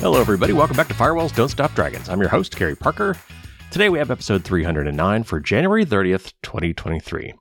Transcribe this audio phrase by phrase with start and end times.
[0.00, 0.54] Hello, everybody.
[0.54, 2.08] Welcome back to Firewalls Don't Stop Dragons.
[2.08, 3.18] I'm your host, Carey Parker.
[3.70, 7.34] Today we have episode 309 for January 30th, 2023.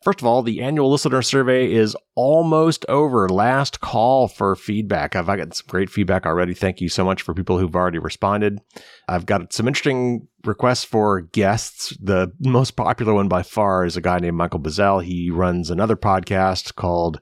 [0.00, 3.28] First of all, the annual listener survey is almost over.
[3.28, 5.16] Last call for feedback.
[5.16, 6.54] I've got some great feedback already.
[6.54, 8.60] Thank you so much for people who've already responded.
[9.08, 11.96] I've got some interesting requests for guests.
[12.00, 15.02] The most popular one by far is a guy named Michael Bazzell.
[15.02, 17.20] He runs another podcast called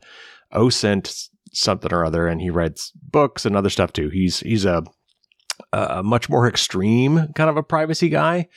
[0.52, 4.08] OSINT something or other, and he writes books and other stuff too.
[4.08, 4.84] He's he's a,
[5.72, 8.48] a much more extreme kind of a privacy guy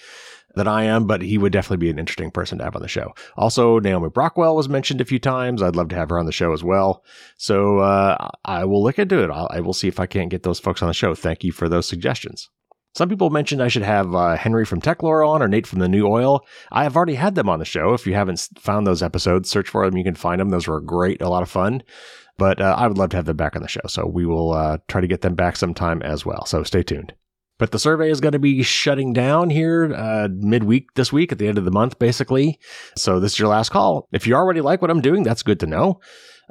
[0.55, 2.88] than I am, but he would definitely be an interesting person to have on the
[2.88, 3.13] show.
[3.35, 5.62] Also, Naomi Brockwell was mentioned a few times.
[5.62, 7.04] I'd love to have her on the show as well.
[7.38, 9.30] So uh, I will look into it.
[9.30, 11.13] I'll, I will see if I can't get those folks on the show.
[11.13, 12.49] Thank you for those suggestions.
[12.96, 15.90] Some people mentioned I should have uh, Henry from Techlore on or Nate from the
[15.90, 16.40] New Oil.
[16.71, 17.93] I have already had them on the show.
[17.93, 19.98] If you haven't found those episodes, search for them.
[19.98, 20.48] You can find them.
[20.48, 21.84] Those were great, a lot of fun.
[22.38, 23.82] But uh, I would love to have them back on the show.
[23.87, 26.46] So we will uh, try to get them back sometime as well.
[26.46, 27.13] So stay tuned.
[27.57, 31.40] But the survey is going to be shutting down here uh, midweek this week at
[31.40, 32.60] the end of the month, basically.
[32.98, 34.10] So this is your last call.
[34.12, 36.01] If you already like what I'm doing, that's good to know.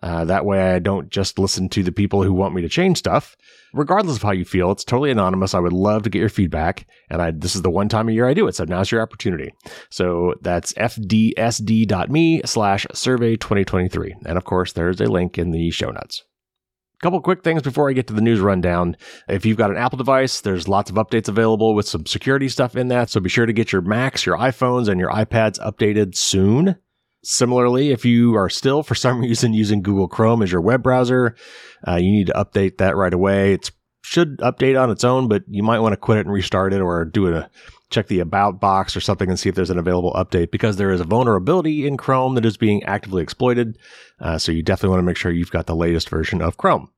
[0.03, 2.98] Uh, that way I don't just listen to the people who want me to change
[2.98, 3.37] stuff.
[3.75, 5.53] Regardless of how you feel, it's totally anonymous.
[5.53, 6.86] I would love to get your feedback.
[7.11, 8.55] And I, this is the one time a year I do it.
[8.55, 9.53] So now's your opportunity.
[9.91, 14.14] So that's fdsd.me slash survey 2023.
[14.27, 16.25] And of course, there's a link in the show notes.
[17.03, 18.97] Couple quick things before I get to the news rundown.
[19.28, 22.77] If you've got an Apple device, there's lots of updates available with some security stuff
[22.77, 23.11] in that.
[23.11, 26.77] So be sure to get your Macs, your iPhones, and your iPads updated soon.
[27.25, 31.34] Similarly, if you are still for some reason using Google Chrome as your web browser,
[31.86, 33.55] uh, you need to update that right away.
[33.55, 33.70] It
[34.03, 36.81] should update on its own, but you might want to quit it and restart it
[36.81, 37.50] or do a
[37.91, 40.91] check the about box or something and see if there's an available update because there
[40.91, 43.78] is a vulnerability in Chrome that is being actively exploited.
[44.20, 46.91] Uh, so you definitely want to make sure you've got the latest version of Chrome.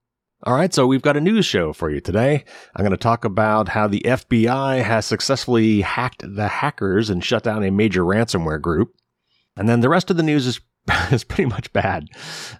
[0.43, 2.45] All right, so we've got a news show for you today.
[2.75, 7.43] I'm going to talk about how the FBI has successfully hacked the hackers and shut
[7.43, 8.95] down a major ransomware group.
[9.57, 10.61] And then the rest of the news is
[11.11, 12.09] is pretty much bad.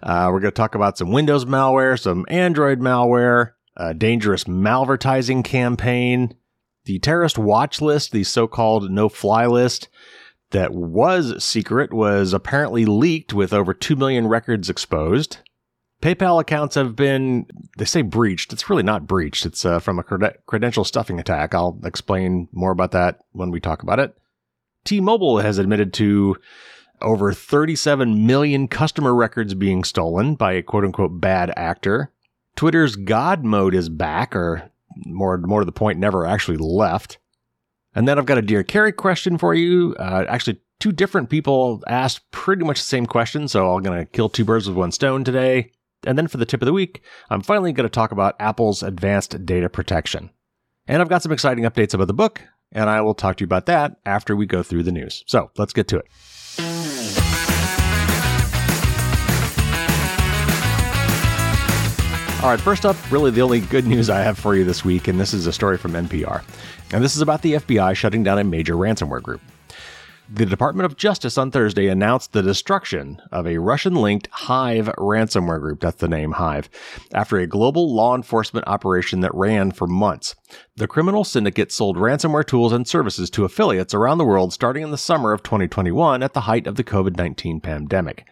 [0.03, 5.43] Uh, we're going to talk about some Windows malware, some Android malware, a dangerous malvertising
[5.43, 6.35] campaign,
[6.85, 9.89] the terrorist watch list, the so-called no-fly list
[10.51, 15.37] that was secret was apparently leaked with over 2 million records exposed.
[16.01, 17.47] PayPal accounts have been,
[17.77, 18.53] they say breached.
[18.53, 19.45] It's really not breached.
[19.45, 21.53] It's uh, from a cred- credential stuffing attack.
[21.53, 24.15] I'll explain more about that when we talk about it.
[24.85, 26.37] T Mobile has admitted to
[27.01, 32.11] over 37 million customer records being stolen by a quote unquote bad actor.
[32.55, 34.71] Twitter's God mode is back, or
[35.05, 37.19] more, more to the point, never actually left.
[37.93, 39.95] And then I've got a Dear Carey question for you.
[39.99, 44.05] Uh, actually, two different people asked pretty much the same question, so I'm going to
[44.05, 45.71] kill two birds with one stone today.
[46.05, 48.83] And then for the tip of the week, I'm finally going to talk about Apple's
[48.83, 50.29] advanced data protection.
[50.87, 52.41] And I've got some exciting updates about the book,
[52.71, 55.23] and I will talk to you about that after we go through the news.
[55.27, 56.05] So let's get to it.
[62.43, 65.07] All right, first up, really the only good news I have for you this week,
[65.07, 66.43] and this is a story from NPR.
[66.93, 69.41] And this is about the FBI shutting down a major ransomware group.
[70.29, 75.61] The Department of Justice on Thursday announced the destruction of a Russian linked Hive ransomware
[75.61, 75.79] group.
[75.79, 76.69] That's the name Hive.
[77.13, 80.35] After a global law enforcement operation that ran for months.
[80.75, 84.91] The criminal syndicate sold ransomware tools and services to affiliates around the world starting in
[84.91, 88.27] the summer of 2021 at the height of the COVID 19 pandemic.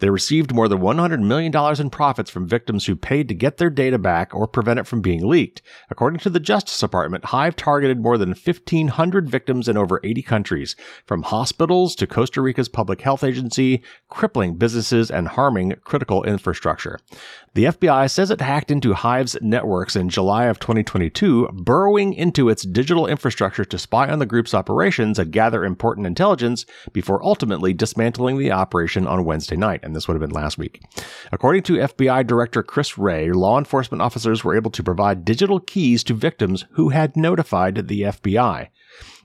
[0.00, 3.70] They received more than $100 million in profits from victims who paid to get their
[3.70, 5.62] data back or prevent it from being leaked.
[5.90, 10.74] According to the Justice Department, Hive targeted more than 1,500 victims in over 80 countries,
[11.06, 16.98] from hospitals to Costa Rica's public health agency, crippling businesses and harming critical infrastructure.
[17.54, 22.62] The FBI says it hacked into Hive's networks in July of 2022, burrowing into its
[22.62, 28.38] digital infrastructure to spy on the group's operations and gather important intelligence before ultimately dismantling
[28.38, 30.82] the operation on Wednesday night and this would have been last week.
[31.32, 36.04] According to FBI Director Chris Wray, law enforcement officers were able to provide digital keys
[36.04, 38.68] to victims who had notified the FBI.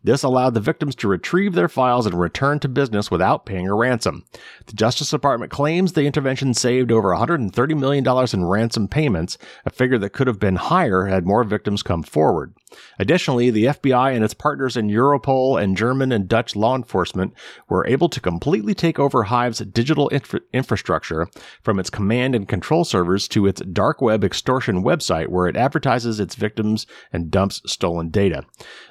[0.05, 3.73] This allowed the victims to retrieve their files and return to business without paying a
[3.73, 4.23] ransom.
[4.67, 9.97] The Justice Department claims the intervention saved over $130 million in ransom payments, a figure
[9.97, 12.53] that could have been higher had more victims come forward.
[12.99, 17.33] Additionally, the FBI and its partners in Europol and German and Dutch law enforcement
[17.67, 21.27] were able to completely take over Hive's digital infra- infrastructure
[21.63, 26.19] from its command and control servers to its dark web extortion website where it advertises
[26.19, 28.43] its victims and dumps stolen data.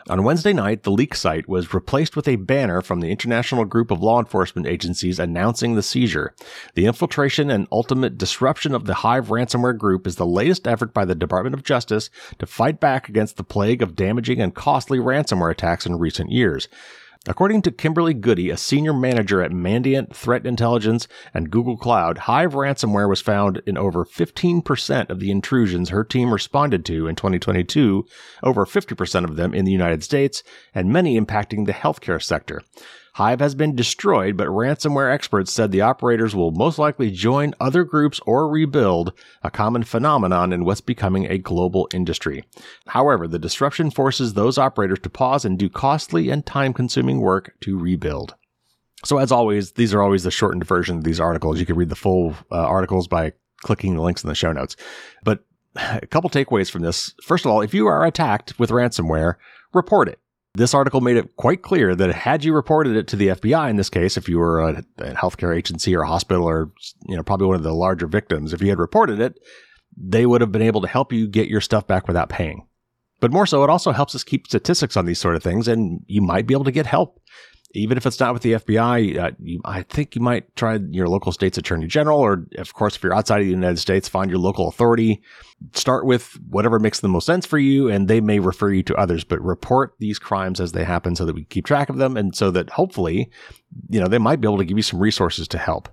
[0.09, 3.91] On Wednesday night, the leak site was replaced with a banner from the International Group
[3.91, 6.35] of Law Enforcement Agencies announcing the seizure.
[6.73, 11.05] The infiltration and ultimate disruption of the Hive ransomware group is the latest effort by
[11.05, 12.09] the Department of Justice
[12.39, 16.69] to fight back against the plague of damaging and costly ransomware attacks in recent years.
[17.27, 22.53] According to Kimberly Goody, a senior manager at Mandiant Threat Intelligence and Google Cloud, Hive
[22.53, 28.07] ransomware was found in over 15% of the intrusions her team responded to in 2022,
[28.43, 30.43] over 50% of them in the United States,
[30.75, 32.61] and many impacting the healthcare sector.
[33.15, 37.85] Hive has been destroyed, but ransomware experts said the operators will most likely join other
[37.85, 39.13] groups or rebuild,
[39.43, 42.45] a common phenomenon in what's becoming a global industry.
[42.89, 47.55] However, the disruption forces those operators to pause and do costly and time consuming work
[47.61, 48.35] to rebuild.
[49.05, 51.61] So, as always, these are always the shortened version of these articles.
[51.61, 54.75] You can read the full uh, articles by clicking the links in the show notes.
[55.23, 55.45] But
[55.77, 57.15] a couple takeaways from this.
[57.23, 59.37] First of all, if you are attacked with ransomware,
[59.73, 60.19] report it.
[60.57, 63.77] This article made it quite clear that had you reported it to the FBI in
[63.77, 66.71] this case, if you were a, a healthcare agency or a hospital or,
[67.09, 69.37] you know, probably one of the larger victims, if you had reported it,
[69.97, 72.69] they would have been able to help you get your stuff back without paying.
[73.21, 76.01] But more so, it also helps us keep statistics on these sort of things, and
[76.07, 77.21] you might be able to get help
[77.75, 81.09] even if it's not with the FBI, uh, you, I think you might try your
[81.09, 84.31] local state's attorney general, or of course, if you're outside of the United States, find
[84.31, 85.23] your local authority.
[85.73, 88.97] Start with whatever makes the most sense for you, and they may refer you to
[88.97, 89.25] others.
[89.25, 92.35] But report these crimes as they happen, so that we keep track of them, and
[92.35, 93.31] so that hopefully,
[93.89, 95.89] you know, they might be able to give you some resources to help.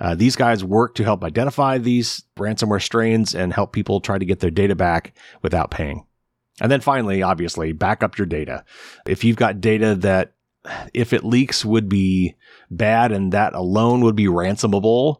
[0.00, 4.24] Uh, these guys work to help identify these ransomware strains and help people try to
[4.24, 6.06] get their data back without paying.
[6.60, 8.64] And then finally, obviously, back up your data.
[9.06, 10.32] If you've got data that,
[10.94, 12.34] if it leaks, would be
[12.70, 15.18] bad and that alone would be ransomable,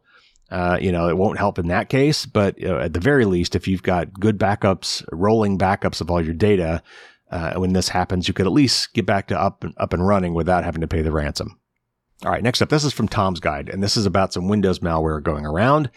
[0.51, 2.27] uh, you know, it won't help in that case.
[2.27, 6.35] But at the very least, if you've got good backups, rolling backups of all your
[6.35, 6.83] data,
[7.31, 10.07] uh, when this happens, you could at least get back to up and up and
[10.07, 11.59] running without having to pay the ransom.
[12.25, 14.79] All right, next up, this is from Tom's Guide, and this is about some Windows
[14.79, 15.91] malware going around,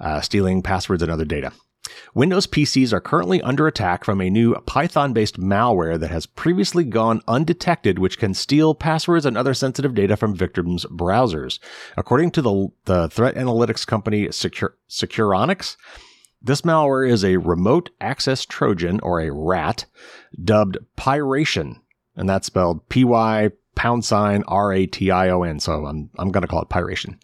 [0.00, 1.52] uh, stealing passwords and other data.
[2.14, 6.84] Windows PCs are currently under attack from a new Python based malware that has previously
[6.84, 11.58] gone undetected, which can steal passwords and other sensitive data from victims' browsers.
[11.96, 15.76] According to the, the threat analytics company Secure, Securonix,
[16.42, 19.86] this malware is a remote access Trojan, or a RAT,
[20.42, 21.80] dubbed Pyration,
[22.14, 25.60] and that's spelled P Y pound sign R A T I O N.
[25.60, 27.18] So I'm, I'm going to call it Pyration.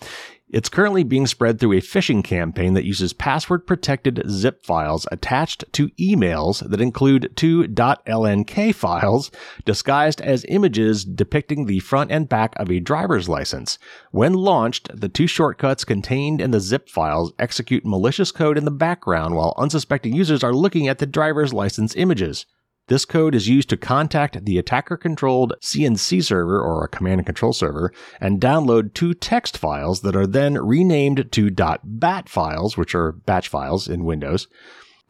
[0.53, 5.65] It's currently being spread through a phishing campaign that uses password protected zip files attached
[5.73, 9.31] to emails that include two .lnk files
[9.65, 13.79] disguised as images depicting the front and back of a driver's license.
[14.11, 18.71] When launched, the two shortcuts contained in the zip files execute malicious code in the
[18.71, 22.45] background while unsuspecting users are looking at the driver's license images.
[22.89, 27.27] This code is used to contact the attacker controlled CNC server or a command and
[27.27, 31.51] control server and download two text files that are then renamed to
[31.85, 34.49] .bat files, which are batch files in Windows.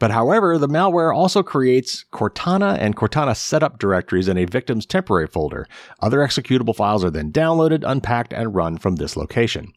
[0.02, 5.28] But however, the malware also creates Cortana and Cortana setup directories in a victim's temporary
[5.28, 5.68] folder.
[6.00, 9.73] Other executable files are then downloaded, unpacked, and run from this location.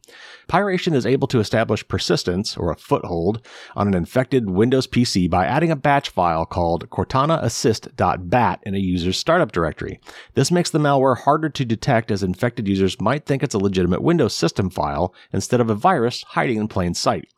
[0.48, 3.40] Pyration is able to establish persistence, or a foothold,
[3.76, 9.16] on an infected Windows PC by adding a batch file called cortanaassist.bat in a user's
[9.16, 10.00] startup directory.
[10.34, 14.02] This makes the malware harder to detect as infected users might think it's a legitimate
[14.02, 17.28] Windows system file instead of a virus hiding in plain sight.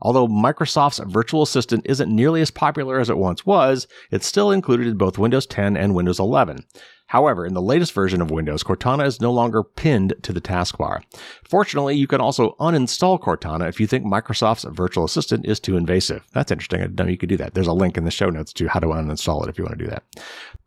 [0.00, 4.86] Although Microsoft's virtual assistant isn't nearly as popular as it once was, it's still included
[4.86, 6.64] in both Windows 10 and Windows 11.
[7.08, 11.02] However, in the latest version of Windows, Cortana is no longer pinned to the taskbar.
[11.48, 16.24] Fortunately, you can also uninstall Cortana if you think Microsoft's virtual assistant is too invasive.
[16.32, 16.80] That's interesting.
[16.80, 17.54] I didn't know you could do that.
[17.54, 19.78] There's a link in the show notes to how to uninstall it if you want
[19.78, 20.04] to do that.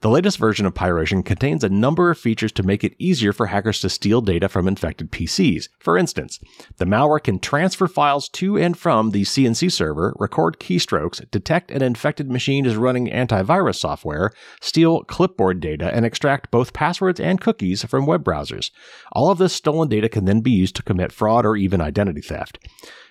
[0.02, 3.46] The latest version of Pyration contains a number of features to make it easier for
[3.46, 5.70] hackers to steal data from infected PCs.
[5.80, 6.40] For instance,
[6.78, 11.84] the malware can transfer files to and from the CNC server, record keystrokes, detect an
[11.84, 17.42] infected machine is running antivirus software, steal clipboard data, and extract extract both passwords and
[17.42, 18.72] cookies from web browsers.
[19.12, 22.22] All of this stolen data can then be used to commit fraud or even identity
[22.22, 22.58] theft.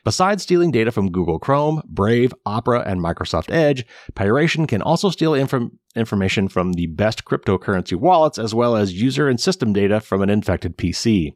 [0.04, 3.84] Besides stealing data from Google Chrome, Brave, Opera, and Microsoft Edge,
[4.14, 9.28] Pyration can also steal inf- information from the best cryptocurrency wallets as well as user
[9.28, 11.34] and system data from an infected PC.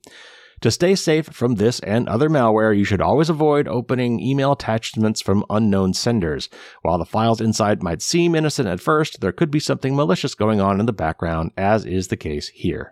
[0.65, 5.21] To stay safe from this and other malware, you should always avoid opening email attachments
[5.21, 6.49] from unknown senders.
[6.81, 10.63] While the files inside might seem innocent at first, there could be something malicious going
[10.63, 12.91] on in the background, as is the case here.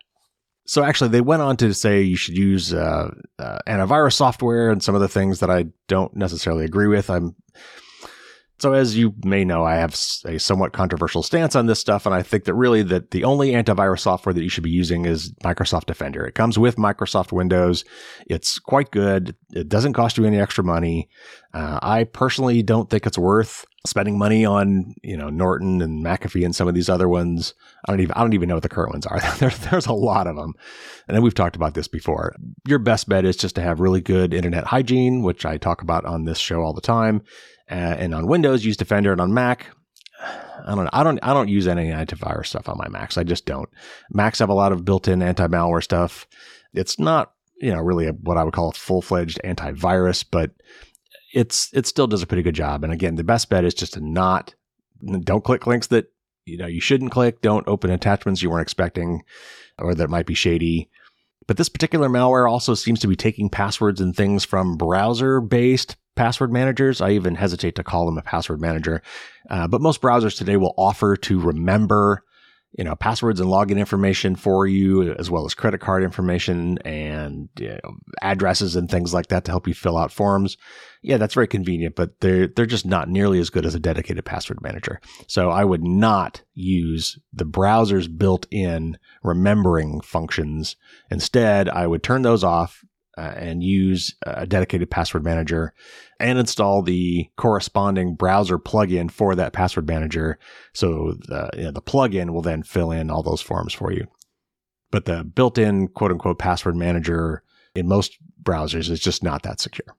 [0.67, 4.83] So actually, they went on to say you should use uh, uh, antivirus software and
[4.83, 7.09] some of the things that I don't necessarily agree with.
[7.09, 7.37] I'm
[8.63, 12.15] so as you may know, I have a somewhat controversial stance on this stuff, and
[12.15, 15.33] I think that really that the only antivirus software that you should be using is
[15.43, 16.25] Microsoft Defender.
[16.25, 17.85] It comes with Microsoft Windows.
[18.29, 19.35] It's quite good.
[19.53, 21.09] It doesn't cost you any extra money.
[21.53, 26.45] Uh, I personally don't think it's worth spending money on, you know, Norton and McAfee
[26.45, 27.55] and some of these other ones.
[27.89, 29.21] I don't even I don't even know what the current ones are.
[29.41, 30.55] there's there's a lot of them,
[31.09, 32.37] and then we've talked about this before.
[32.69, 36.05] Your best bet is just to have really good internet hygiene, which I talk about
[36.05, 37.23] on this show all the time
[37.73, 39.67] uh, and on Windows, use Defender, and on Mac,
[40.21, 40.91] I don't know.
[40.93, 43.17] I don't I don't use any antivirus stuff on my Macs.
[43.17, 43.69] I just don't.
[44.11, 46.27] Macs have a lot of built-in anti-malware stuff.
[46.75, 50.51] It's not you know really a, what I would call a full-fledged antivirus, but
[51.35, 52.85] it's it still does a pretty good job.
[52.85, 54.55] And again, the best bet is just to not
[55.23, 56.13] don't click links that
[56.45, 57.41] you know you shouldn't click.
[57.41, 59.23] Don't open attachments you weren't expecting
[59.79, 60.91] or that might be shady.
[61.49, 65.97] But this particular malware also seems to be taking passwords and things from browser based
[66.15, 67.01] password managers.
[67.01, 69.03] I even hesitate to call them a password manager.
[69.49, 72.23] Uh, but most browsers today will offer to remember,
[72.79, 77.49] you know, passwords and login information for you, as well as credit card information and
[77.59, 80.57] you know, addresses and things like that to help you fill out forms.
[81.03, 84.25] Yeah, that's very convenient, but they're they're just not nearly as good as a dedicated
[84.25, 85.01] password manager.
[85.27, 90.77] So I would not use the browser's built-in remembering functions.
[91.11, 92.85] Instead, I would turn those off
[93.19, 95.75] uh, and use a dedicated password manager
[96.19, 100.39] and install the corresponding browser plugin for that password manager.
[100.73, 104.07] So the, you know, the plugin will then fill in all those forms for you.
[104.91, 107.43] But the built in quote unquote password manager
[107.75, 109.97] in most browsers is just not that secure.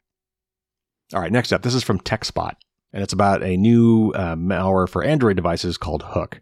[1.14, 2.54] All right, next up, this is from TechSpot,
[2.92, 6.42] and it's about a new uh, malware for Android devices called Hook.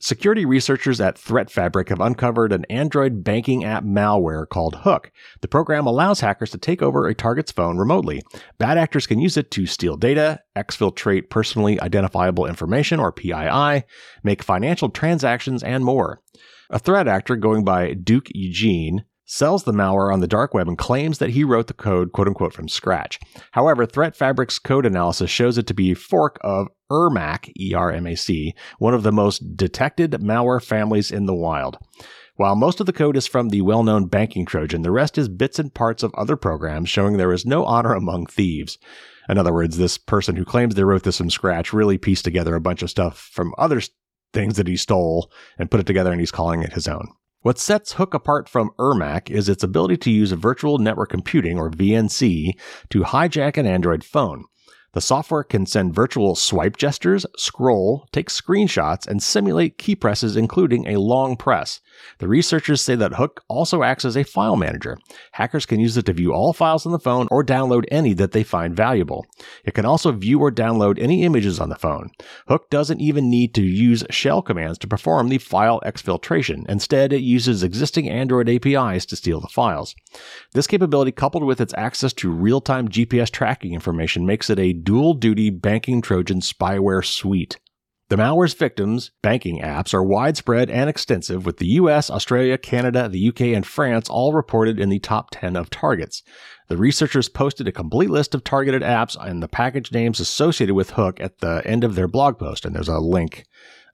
[0.00, 5.10] Security researchers at ThreatFabric have uncovered an Android banking app malware called Hook.
[5.40, 8.22] The program allows hackers to take over a target's phone remotely.
[8.58, 13.82] Bad actors can use it to steal data, exfiltrate personally identifiable information or PII,
[14.22, 16.20] make financial transactions, and more.
[16.70, 20.78] A threat actor going by Duke Eugene sells the malware on the dark web and
[20.78, 23.20] claims that he wrote the code quote unquote from scratch.
[23.52, 29.02] However, ThreatFabric's code analysis shows it to be a fork of Ermac, E-R-M-A-C, one of
[29.02, 31.76] the most detected malware families in the wild.
[32.36, 35.58] While most of the code is from the well-known banking Trojan, the rest is bits
[35.58, 38.78] and parts of other programs showing there is no honor among thieves.
[39.28, 42.54] In other words, this person who claims they wrote this from scratch really pieced together
[42.54, 43.82] a bunch of stuff from other
[44.32, 47.08] things that he stole and put it together and he's calling it his own.
[47.42, 51.70] What sets Hook apart from Ermac is its ability to use virtual network computing, or
[51.70, 52.50] VNC,
[52.90, 54.44] to hijack an Android phone.
[54.92, 60.88] The software can send virtual swipe gestures, scroll, take screenshots, and simulate key presses, including
[60.88, 61.80] a long press.
[62.18, 64.98] The researchers say that Hook also acts as a file manager.
[65.32, 68.32] Hackers can use it to view all files on the phone or download any that
[68.32, 69.26] they find valuable.
[69.64, 72.10] It can also view or download any images on the phone.
[72.48, 76.64] Hook doesn't even need to use shell commands to perform the file exfiltration.
[76.68, 79.94] Instead, it uses existing Android APIs to steal the files.
[80.52, 85.14] This capability, coupled with its access to real-time GPS tracking information, makes it a dual
[85.14, 87.58] duty banking Trojan spyware suite.
[88.10, 93.28] The malware's victims, banking apps, are widespread and extensive, with the US, Australia, Canada, the
[93.28, 96.22] UK, and France all reported in the top 10 of targets.
[96.68, 100.92] The researchers posted a complete list of targeted apps and the package names associated with
[100.92, 103.44] Hook at the end of their blog post, and there's a link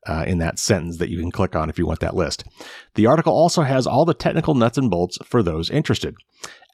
[0.06, 2.44] uh, in that sentence that you can click on if you want that list.
[2.94, 6.14] The article also has all the technical nuts and bolts for those interested.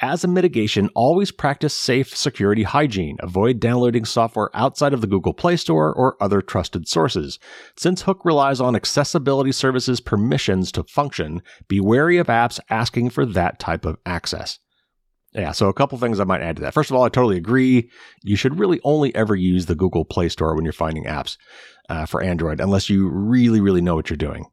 [0.00, 3.18] As a mitigation, always practice safe security hygiene.
[3.20, 7.38] Avoid downloading software outside of the Google Play Store or other trusted sources.
[7.76, 13.26] Since Hook relies on accessibility services permissions to function, be wary of apps asking for
[13.26, 14.58] that type of access.
[15.32, 16.74] Yeah, so a couple things I might add to that.
[16.74, 17.88] First of all, I totally agree.
[18.22, 21.36] You should really only ever use the Google Play Store when you're finding apps
[21.88, 24.46] uh, for Android, unless you really, really know what you're doing.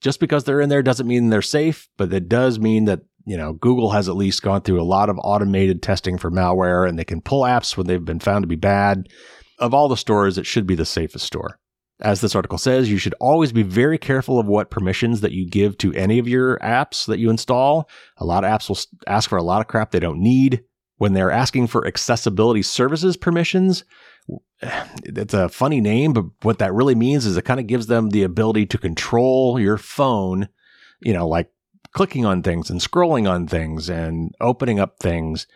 [0.00, 3.36] Just because they're in there doesn't mean they're safe, but it does mean that, you
[3.36, 6.98] know, Google has at least gone through a lot of automated testing for malware and
[6.98, 9.08] they can pull apps when they've been found to be bad.
[9.58, 11.60] Of all the stores, it should be the safest store.
[12.02, 15.48] As this article says, you should always be very careful of what permissions that you
[15.48, 17.88] give to any of your apps that you install.
[18.16, 20.64] A lot of apps will ask for a lot of crap they don't need.
[20.96, 23.84] When they're asking for accessibility services permissions,
[25.04, 28.10] it's a funny name, but what that really means is it kind of gives them
[28.10, 30.48] the ability to control your phone,
[31.00, 31.50] you know, like
[31.92, 35.46] clicking on things and scrolling on things and opening up things.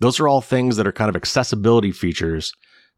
[0.00, 2.52] Those are all things that are kind of accessibility features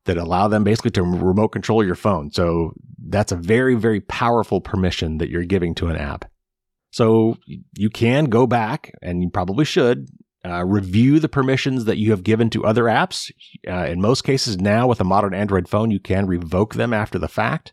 [0.05, 2.31] that allow them basically to remote control your phone.
[2.31, 2.73] So
[3.09, 6.31] that's a very, very powerful permission that you're giving to an app.
[6.91, 7.37] So
[7.77, 10.09] you can go back and you probably should
[10.45, 13.33] uh, review the permissions that you have given to other apps.
[13.67, 17.19] Uh, in most cases now with a modern Android phone, you can revoke them after
[17.19, 17.73] the fact.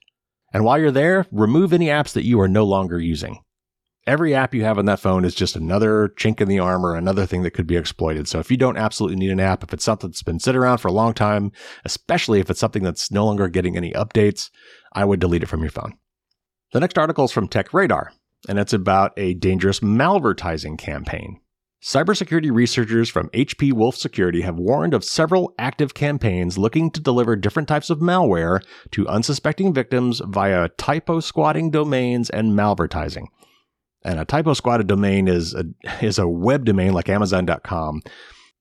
[0.53, 3.39] And while you're there, remove any apps that you are no longer using
[4.07, 7.25] every app you have on that phone is just another chink in the armor, another
[7.25, 8.27] thing that could be exploited.
[8.27, 10.79] So if you don't absolutely need an app, if it's something that's been sitting around
[10.79, 11.51] for a long time,
[11.85, 14.49] especially if it's something that's no longer getting any updates,
[14.93, 15.93] I would delete it from your phone.
[16.73, 18.11] The next article is from Tech Radar,
[18.47, 21.39] and it's about a dangerous malvertising campaign.
[21.83, 27.35] Cybersecurity researchers from HP Wolf Security have warned of several active campaigns looking to deliver
[27.35, 33.25] different types of malware to unsuspecting victims via typo squatting domains and malvertising.
[34.03, 35.65] And a typo squatted domain is a,
[36.05, 38.01] is a web domain like Amazon.com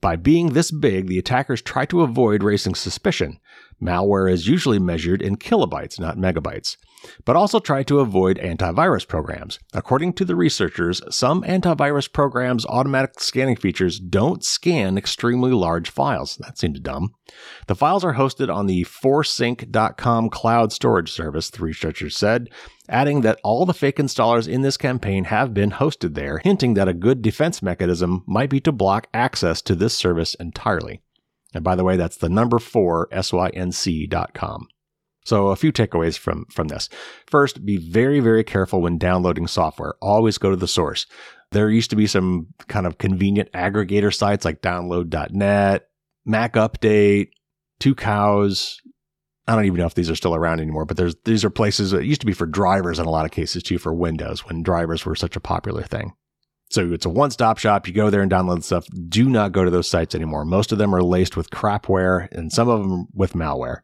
[0.03, 3.39] By being this big, the attackers try to avoid raising suspicion.
[3.83, 6.77] Malware is usually measured in kilobytes, not megabytes,
[7.25, 9.59] but also try to avoid antivirus programs.
[9.73, 16.37] According to the researchers, some antivirus programs' automatic scanning features don't scan extremely large files.
[16.37, 17.15] That seems dumb.
[17.67, 22.49] The files are hosted on the 4sync.com cloud storage service, the researchers said,
[22.88, 26.88] adding that all the fake installers in this campaign have been hosted there, hinting that
[26.88, 31.03] a good defense mechanism might be to block access to this service entirely.
[31.55, 34.68] And by the way, that's the number four, sync.com.
[35.25, 36.88] So a few takeaways from, from this.
[37.27, 39.94] First, be very, very careful when downloading software.
[40.01, 41.07] Always go to the source.
[41.51, 45.88] There used to be some kind of convenient aggregator sites like download.net,
[46.25, 47.31] Mac Update,
[47.81, 48.77] Tucows.
[49.49, 51.93] I don't even know if these are still around anymore, but there's these are places
[51.93, 54.63] that used to be for drivers in a lot of cases too for Windows when
[54.63, 56.13] drivers were such a popular thing.
[56.71, 57.87] So it's a one stop shop.
[57.87, 58.87] You go there and download stuff.
[59.09, 60.45] Do not go to those sites anymore.
[60.45, 63.83] Most of them are laced with crapware and some of them with malware.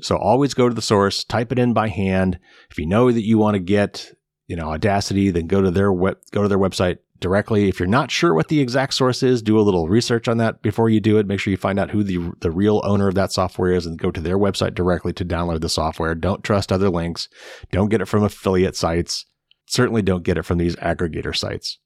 [0.00, 2.38] So always go to the source, type it in by hand.
[2.70, 4.12] If you know that you want to get,
[4.46, 7.68] you know, Audacity, then go to their web, go to their website directly.
[7.68, 10.62] If you're not sure what the exact source is, do a little research on that
[10.62, 11.26] before you do it.
[11.26, 13.98] Make sure you find out who the, the real owner of that software is and
[13.98, 16.14] go to their website directly to download the software.
[16.14, 17.28] Don't trust other links.
[17.70, 19.26] Don't get it from affiliate sites.
[19.66, 21.78] Certainly don't get it from these aggregator sites.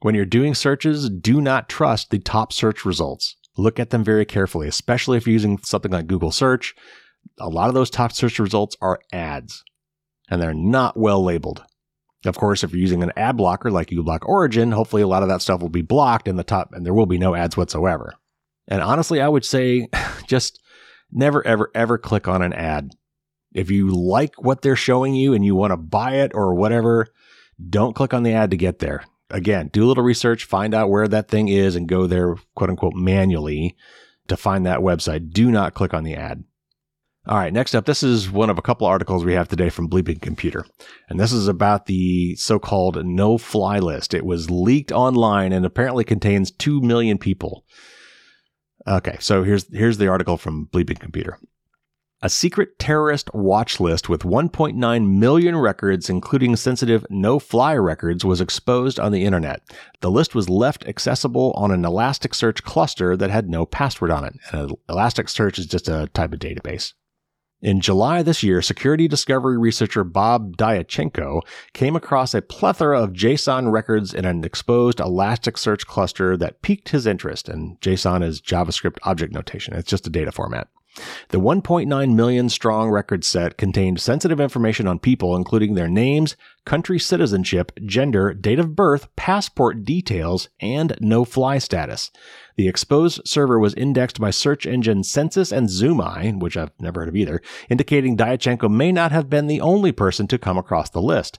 [0.00, 3.36] When you're doing searches, do not trust the top search results.
[3.56, 6.74] Look at them very carefully, especially if you're using something like Google search.
[7.40, 9.64] A lot of those top search results are ads
[10.28, 11.64] and they're not well labeled.
[12.24, 15.28] Of course, if you're using an ad blocker like uBlock Origin, hopefully a lot of
[15.28, 18.14] that stuff will be blocked in the top and there will be no ads whatsoever.
[18.68, 19.88] And honestly, I would say
[20.26, 20.60] just
[21.12, 22.90] never, ever, ever click on an ad.
[23.54, 27.06] If you like what they're showing you and you want to buy it or whatever,
[27.70, 30.90] don't click on the ad to get there again, do a little research, find out
[30.90, 33.76] where that thing is and go there, quote unquote, manually
[34.28, 35.30] to find that website.
[35.30, 36.44] Do not click on the ad.
[37.28, 39.90] All right, next up, this is one of a couple articles we have today from
[39.90, 40.64] Bleeping Computer.
[41.08, 44.14] And this is about the so called no fly list.
[44.14, 47.64] It was leaked online and apparently contains 2 million people.
[48.86, 51.36] Okay, so here's, here's the article from Bleeping Computer.
[52.22, 58.40] A secret terrorist watch list with 1.9 million records, including sensitive no fly records, was
[58.40, 59.62] exposed on the internet.
[60.00, 64.34] The list was left accessible on an Elasticsearch cluster that had no password on it.
[64.52, 66.92] And Elasticsearch is just a type of database.
[67.62, 71.40] In July this year, security discovery researcher Bob Diachenko
[71.72, 77.06] came across a plethora of JSON records in an exposed Elasticsearch cluster that piqued his
[77.06, 77.48] interest.
[77.48, 79.74] And JSON is JavaScript object notation.
[79.74, 80.68] It's just a data format.
[81.28, 86.98] The 1.9 million strong record set contained sensitive information on people, including their names, country
[86.98, 92.10] citizenship, gender, date of birth, passport details, and no fly status.
[92.56, 97.10] The exposed server was indexed by search engine Censys and Zoomeye, which I've never heard
[97.10, 101.02] of either, indicating Diachenko may not have been the only person to come across the
[101.02, 101.38] list.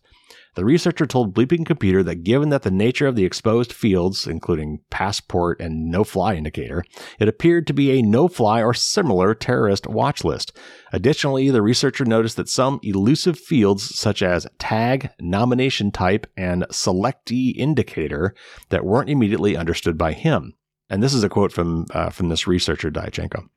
[0.54, 4.80] The researcher told Bleeping Computer that given that the nature of the exposed fields, including
[4.90, 6.84] passport and no-fly indicator,
[7.20, 10.58] it appeared to be a no-fly or similar terrorist watch list.
[10.92, 17.56] Additionally, the researcher noticed that some elusive fields such as tag, nomination type, and selectee
[17.56, 18.34] indicator
[18.70, 20.54] that weren't immediately understood by him.
[20.90, 23.48] And this is a quote from uh, from this researcher Diachenko.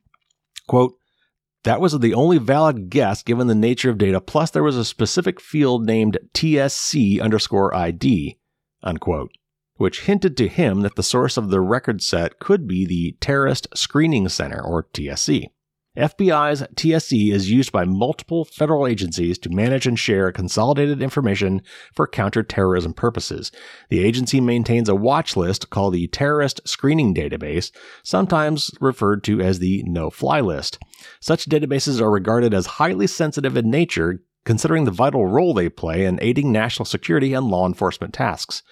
[0.67, 0.95] Quote,
[1.63, 4.19] that was the only valid guess given the nature of data.
[4.19, 8.39] Plus, there was a specific field named TSC underscore ID,
[8.81, 9.31] unquote,
[9.75, 13.67] which hinted to him that the source of the record set could be the Terrorist
[13.75, 15.49] Screening Center, or TSC.
[16.01, 21.61] FBI's TSC is used by multiple federal agencies to manage and share consolidated information
[21.93, 23.51] for counterterrorism purposes.
[23.89, 29.59] The agency maintains a watch list called the Terrorist Screening Database, sometimes referred to as
[29.59, 30.79] the No Fly List.
[31.19, 36.05] Such databases are regarded as highly sensitive in nature, considering the vital role they play
[36.05, 38.63] in aiding national security and law enforcement tasks.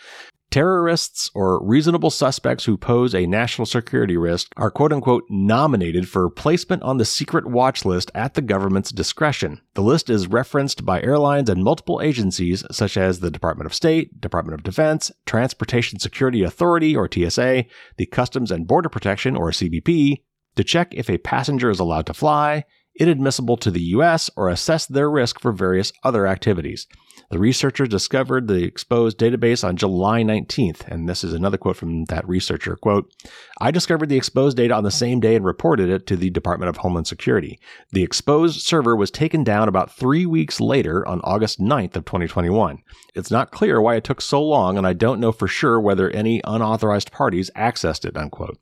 [0.52, 6.28] Terrorists or reasonable suspects who pose a national security risk are quote unquote nominated for
[6.28, 9.62] placement on the secret watch list at the government's discretion.
[9.76, 14.20] The list is referenced by airlines and multiple agencies such as the Department of State,
[14.20, 17.66] Department of Defense, Transportation Security Authority or TSA,
[17.98, 20.24] the Customs and Border Protection or CBP,
[20.56, 22.64] to check if a passenger is allowed to fly,
[22.96, 26.88] inadmissible to the US, or assess their risk for various other activities.
[27.30, 32.06] The researchers discovered the exposed database on July 19th, and this is another quote from
[32.06, 32.76] that researcher.
[32.76, 33.14] Quote,
[33.62, 36.70] I discovered the exposed data on the same day and reported it to the Department
[36.70, 37.60] of Homeland Security.
[37.92, 42.80] The exposed server was taken down about three weeks later on August 9th of 2021.
[43.14, 46.10] It's not clear why it took so long, and I don't know for sure whether
[46.10, 48.58] any unauthorized parties accessed it, unquote.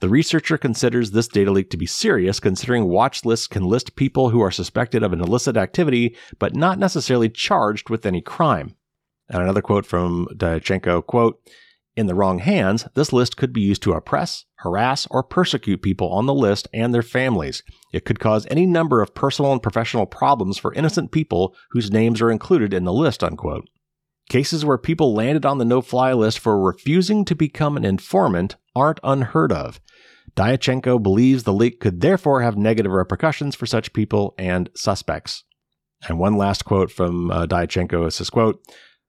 [0.00, 4.30] The researcher considers this data leak to be serious, considering watch lists can list people
[4.30, 8.76] who are suspected of an illicit activity, but not necessarily charged with any crime.
[9.28, 11.40] And another quote from Diachenko, quote,
[11.96, 16.08] in the wrong hands, this list could be used to oppress, harass, or persecute people
[16.10, 17.62] on the list and their families.
[17.92, 22.22] It could cause any number of personal and professional problems for innocent people whose names
[22.22, 23.68] are included in the list, unquote.
[24.30, 28.54] Cases where people landed on the no fly list for refusing to become an informant
[28.76, 29.80] aren't unheard of.
[30.36, 35.42] Diachenko believes the leak could therefore have negative repercussions for such people and suspects.
[36.08, 38.62] And one last quote from uh, Diachenko is this quote,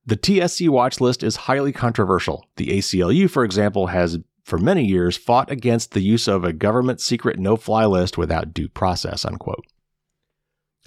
[0.07, 2.47] the TSC watch list is highly controversial.
[2.55, 6.99] The ACLU, for example, has for many years fought against the use of a government
[6.99, 9.65] secret no-fly list without due process, unquote.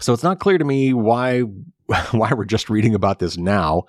[0.00, 1.44] So it's not clear to me why
[2.10, 3.84] why we're just reading about this now,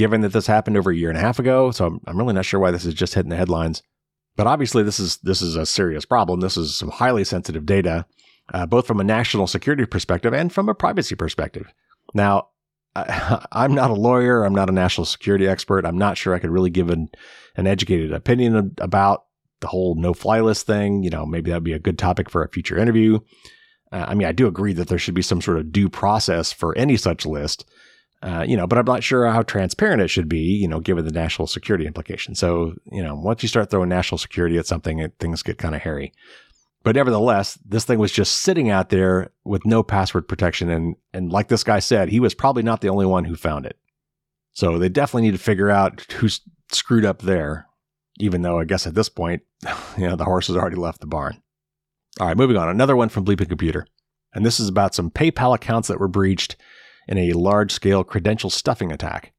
[0.00, 1.70] given that this happened over a year and a half ago.
[1.70, 3.82] So I'm, I'm really not sure why this is just hitting the headlines.
[4.34, 6.40] But obviously, this is this is a serious problem.
[6.40, 8.06] This is some highly sensitive data,
[8.54, 11.70] uh, both from a national security perspective and from a privacy perspective.
[12.14, 12.48] Now,
[12.96, 14.42] I, am not a lawyer.
[14.42, 15.84] I'm not a national security expert.
[15.84, 17.10] I'm not sure I could really give an,
[17.56, 19.24] an educated opinion about
[19.60, 21.02] the whole no-fly list thing.
[21.02, 23.18] You know, maybe that'd be a good topic for a future interview.
[23.92, 26.54] Uh, I mean, I do agree that there should be some sort of due process
[26.54, 27.68] for any such list.
[28.22, 31.06] Uh, you know, but I'm not sure how transparent it should be, you know, given
[31.06, 32.38] the national security implications.
[32.38, 35.74] So, you know, once you start throwing national security at something, it, things get kind
[35.74, 36.12] of hairy.
[36.82, 40.68] But nevertheless, this thing was just sitting out there with no password protection.
[40.70, 43.64] And, and like this guy said, he was probably not the only one who found
[43.64, 43.78] it.
[44.52, 46.40] So they definitely need to figure out who's
[46.72, 47.66] screwed up there,
[48.18, 49.42] even though I guess at this point,
[49.98, 51.42] you know, the horse has already left the barn.
[52.18, 52.68] All right, moving on.
[52.68, 53.86] Another one from Bleeping Computer.
[54.34, 56.56] And this is about some PayPal accounts that were breached
[57.08, 59.32] in a large scale credential stuffing attack.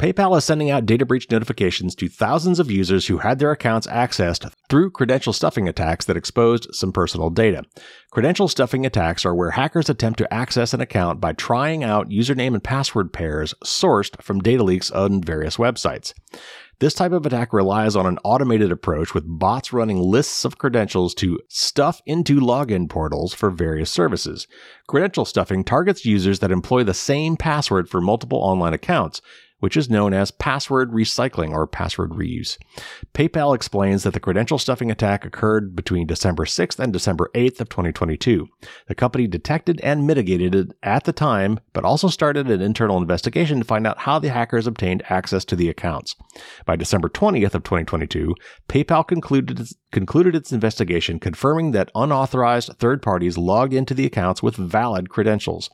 [0.00, 3.86] PayPal is sending out data breach notifications to thousands of users who had their accounts
[3.86, 7.64] accessed through credential stuffing attacks that exposed some personal data.
[8.10, 12.54] Credential stuffing attacks are where hackers attempt to access an account by trying out username
[12.54, 16.14] and password pairs sourced from data leaks on various websites.
[16.80, 21.14] This type of attack relies on an automated approach with bots running lists of credentials
[21.16, 24.48] to stuff into login portals for various services.
[24.88, 29.20] Credential stuffing targets users that employ the same password for multiple online accounts,
[29.60, 32.58] which is known as password recycling or password reuse.
[33.14, 37.68] PayPal explains that the credential stuffing attack occurred between December 6th and December 8th of
[37.68, 38.48] 2022.
[38.88, 43.58] The company detected and mitigated it at the time, but also started an internal investigation
[43.58, 46.16] to find out how the hackers obtained access to the accounts.
[46.66, 48.34] By December 20th of 2022,
[48.68, 54.56] PayPal concluded concluded its investigation confirming that unauthorized third parties logged into the accounts with
[54.56, 55.70] valid credentials.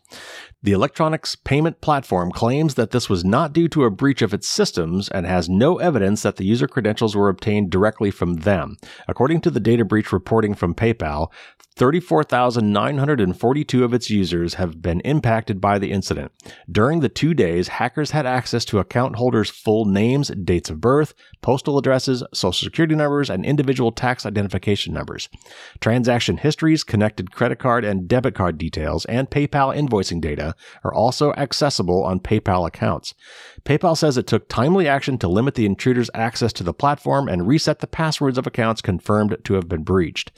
[0.62, 4.48] The electronics payment platform claims that this was not due to a breach of its
[4.48, 8.76] systems and has no evidence that the user credentials were obtained directly from them.
[9.07, 11.29] According to the data breach reporting from PayPal,
[11.77, 16.33] 34,942 of its users have been impacted by the incident.
[16.73, 21.12] During the two days, hackers had access to account holders' full names, dates of birth,
[21.43, 25.29] postal addresses, social security numbers, and individual tax identification numbers.
[25.81, 31.35] Transaction histories, connected credit card and debit card details, and PayPal invoicing data are also
[31.35, 33.12] accessible on PayPal accounts.
[33.65, 37.47] PayPal says it took timely action to limit the intruder's access to the platform and
[37.47, 40.33] reset the passwords of accounts confirmed to have been breached.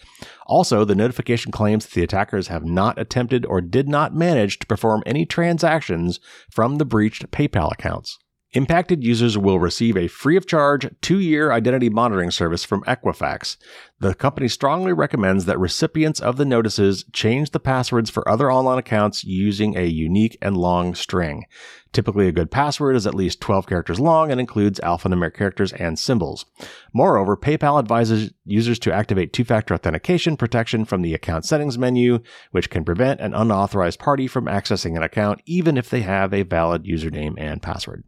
[0.49, 4.67] Also, the notification claims that the attackers have not attempted or did not manage to
[4.67, 8.19] perform any transactions from the breached PayPal accounts.
[8.53, 13.59] Impacted users will receive a free of charge two year identity monitoring service from Equifax.
[14.01, 18.79] The company strongly recommends that recipients of the notices change the passwords for other online
[18.79, 21.45] accounts using a unique and long string.
[21.93, 25.99] Typically, a good password is at least 12 characters long and includes alphanumeric characters and
[25.99, 26.47] symbols.
[26.95, 32.21] Moreover, PayPal advises users to activate two factor authentication protection from the account settings menu,
[32.53, 36.45] which can prevent an unauthorized party from accessing an account even if they have a
[36.45, 38.05] valid username and password.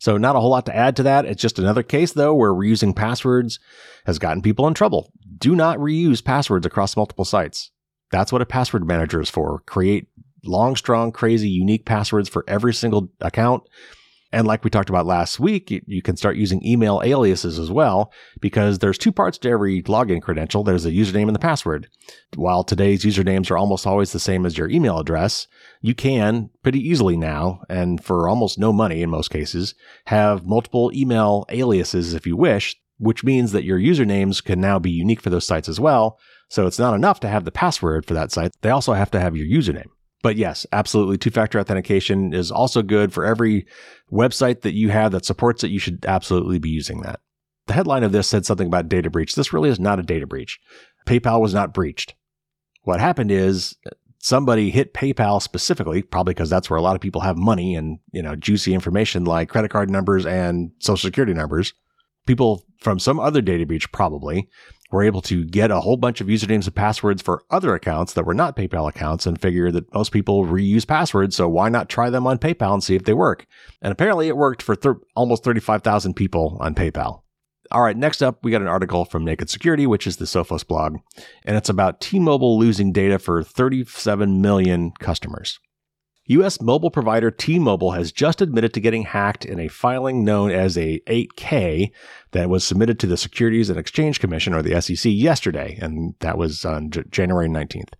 [0.00, 1.26] So not a whole lot to add to that.
[1.26, 3.60] It's just another case though where reusing passwords
[4.06, 5.12] has gotten people in trouble.
[5.38, 7.70] Do not reuse passwords across multiple sites.
[8.10, 9.62] That's what a password manager is for.
[9.66, 10.08] Create
[10.42, 13.62] long, strong, crazy, unique passwords for every single account.
[14.32, 18.12] And like we talked about last week, you, can start using email aliases as well,
[18.40, 20.62] because there's two parts to every login credential.
[20.62, 21.88] There's the username and the password.
[22.36, 25.48] While today's usernames are almost always the same as your email address,
[25.80, 29.74] you can pretty easily now, and for almost no money in most cases,
[30.06, 34.90] have multiple email aliases if you wish, which means that your usernames can now be
[34.90, 36.18] unique for those sites as well.
[36.48, 38.52] So it's not enough to have the password for that site.
[38.60, 39.88] They also have to have your username.
[40.22, 41.16] But yes, absolutely.
[41.18, 43.66] Two factor authentication is also good for every
[44.12, 45.70] website that you have that supports it.
[45.70, 47.20] You should absolutely be using that.
[47.66, 49.34] The headline of this said something about data breach.
[49.34, 50.60] This really is not a data breach.
[51.06, 52.14] PayPal was not breached.
[52.82, 57.00] What happened is uh, somebody hit PayPal specifically, probably because that's where a lot of
[57.00, 61.32] people have money and, you know, juicy information like credit card numbers and social security
[61.32, 61.72] numbers.
[62.26, 64.48] People from some other data breach probably
[64.90, 68.24] were able to get a whole bunch of usernames and passwords for other accounts that
[68.24, 71.36] were not PayPal accounts and figure that most people reuse passwords.
[71.36, 73.46] So why not try them on PayPal and see if they work?
[73.80, 74.76] And apparently it worked for
[75.14, 77.22] almost 35,000 people on PayPal.
[77.72, 80.66] All right, next up, we got an article from Naked Security, which is the Sophos
[80.66, 80.98] blog,
[81.44, 85.60] and it's about T-Mobile losing data for 37 million customers.
[86.30, 86.60] U.S.
[86.60, 91.00] mobile provider T-Mobile has just admitted to getting hacked in a filing known as a
[91.08, 91.90] 8K
[92.30, 96.38] that was submitted to the Securities and Exchange Commission, or the SEC, yesterday, and that
[96.38, 97.94] was on J- January 19th.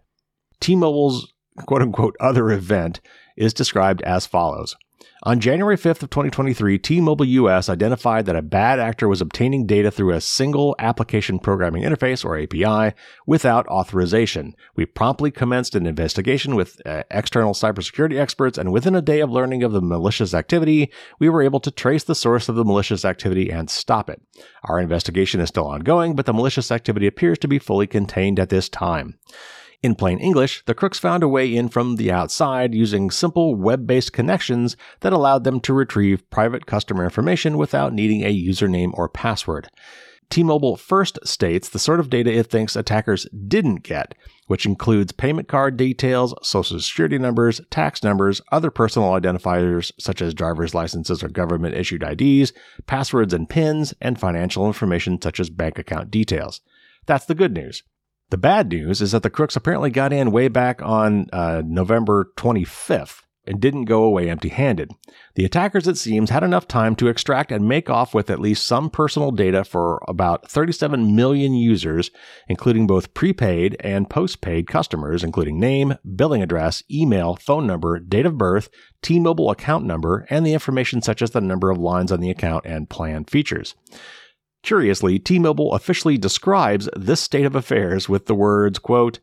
[0.61, 1.33] T-Mobile's
[1.67, 3.01] quote unquote other event
[3.37, 4.77] is described as follows.
[5.23, 9.91] On January 5th of 2023, T-Mobile US identified that a bad actor was obtaining data
[9.91, 14.55] through a single application programming interface or API without authorization.
[14.77, 19.31] We promptly commenced an investigation with uh, external cybersecurity experts and within a day of
[19.31, 23.05] learning of the malicious activity, we were able to trace the source of the malicious
[23.05, 24.23] activity and stop it.
[24.65, 28.49] Our investigation is still ongoing, but the malicious activity appears to be fully contained at
[28.49, 29.19] this time.
[29.83, 33.87] In plain English, the crooks found a way in from the outside using simple web
[33.87, 39.09] based connections that allowed them to retrieve private customer information without needing a username or
[39.09, 39.69] password.
[40.29, 44.15] T Mobile first states the sort of data it thinks attackers didn't get,
[44.49, 50.35] which includes payment card details, social security numbers, tax numbers, other personal identifiers such as
[50.35, 52.53] driver's licenses or government issued IDs,
[52.87, 56.61] passwords and PINs, and financial information such as bank account details.
[57.07, 57.83] That's the good news.
[58.31, 62.33] The bad news is that the crooks apparently got in way back on uh, November
[62.37, 64.93] 25th and didn't go away empty handed.
[65.35, 68.67] The attackers, it seems, had enough time to extract and make off with at least
[68.67, 72.13] some personal data for about 37 million users,
[72.49, 78.39] including both prepaid and postpaid customers, including name, billing address, email, phone number, date of
[78.39, 78.69] birth,
[79.03, 82.31] T Mobile account number, and the information such as the number of lines on the
[82.31, 83.75] account and plan features.
[84.63, 89.21] Curiously, T-Mobile officially describes this state of affairs with the words, quote,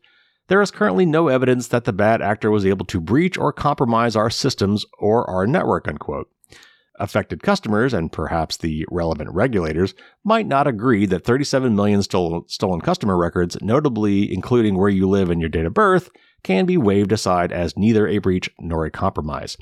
[0.48, 4.16] there is currently no evidence that the bad actor was able to breach or compromise
[4.16, 6.30] our systems or our network, unquote.
[6.98, 12.80] Affected customers, and perhaps the relevant regulators, might not agree that 37 million stolen, stolen
[12.80, 16.10] customer records, notably including where you live and your date of birth,
[16.42, 19.56] can be waved aside as neither a breach nor a compromise.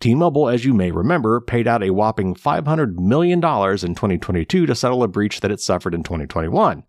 [0.00, 5.02] T-Mobile, as you may remember, paid out a whopping $500 million in 2022 to settle
[5.02, 6.82] a breach that it suffered in 2021.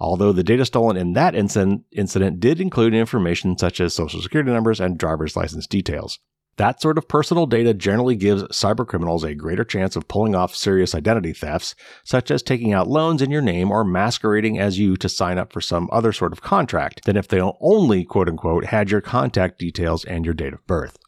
[0.00, 4.50] Although the data stolen in that incident, incident did include information such as social security
[4.50, 6.18] numbers and driver's license details.
[6.56, 10.94] That sort of personal data generally gives cybercriminals a greater chance of pulling off serious
[10.94, 15.08] identity thefts, such as taking out loans in your name or masquerading as you to
[15.08, 18.90] sign up for some other sort of contract, than if they only, quote unquote, had
[18.90, 20.98] your contact details and your date of birth.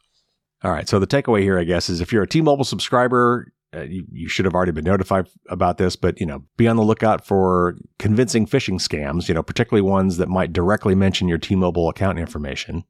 [0.64, 0.88] All right.
[0.88, 4.28] So the takeaway here, I guess, is if you're a T-Mobile subscriber, uh, you, you
[4.28, 7.76] should have already been notified about this, but you know, be on the lookout for
[7.98, 9.28] convincing phishing scams.
[9.28, 12.84] You know, particularly ones that might directly mention your T-Mobile account information.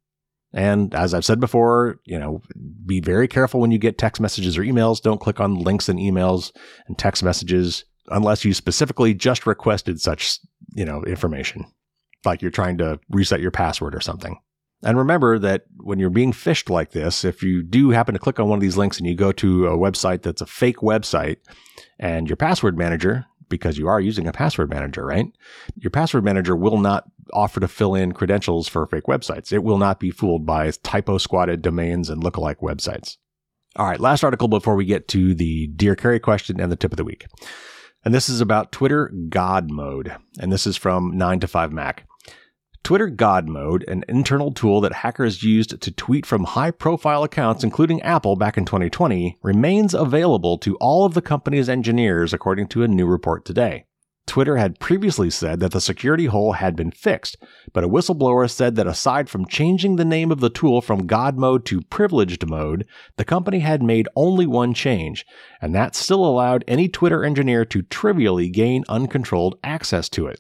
[0.53, 2.43] And as I've said before, you know,
[2.87, 5.03] be very careful when you get text messages or emails.
[5.03, 6.53] Don't click on links in emails
[6.87, 10.39] and text messages unless you specifically just requested such,
[10.75, 11.65] you know, information,
[12.25, 14.39] like you're trying to reset your password or something.
[14.85, 18.39] And remember that when you're being phished like this, if you do happen to click
[18.39, 21.39] on one of these links and you go to a website that's a fake website
[21.99, 25.27] and your password manager, because you are using a password manager, right?
[25.77, 29.53] Your password manager will not offer to fill in credentials for fake websites.
[29.53, 33.17] It will not be fooled by typo squatted domains and lookalike websites.
[33.77, 36.93] All right, last article before we get to the Dear Carey question and the tip
[36.93, 37.27] of the week.
[38.05, 40.15] And this is about Twitter God mode.
[40.39, 42.07] And this is from 9 to 5 Mac.
[42.85, 47.65] Twitter God Mode, an internal tool that hackers used to tweet from high profile accounts,
[47.65, 52.83] including Apple back in 2020, remains available to all of the company's engineers, according to
[52.83, 53.87] a new report today.
[54.27, 57.39] Twitter had previously said that the security hole had been fixed,
[57.73, 61.39] but a whistleblower said that aside from changing the name of the tool from God
[61.39, 65.25] mode to privileged mode, the company had made only one change,
[65.63, 70.39] and that still allowed any Twitter engineer to trivially gain uncontrolled access to it.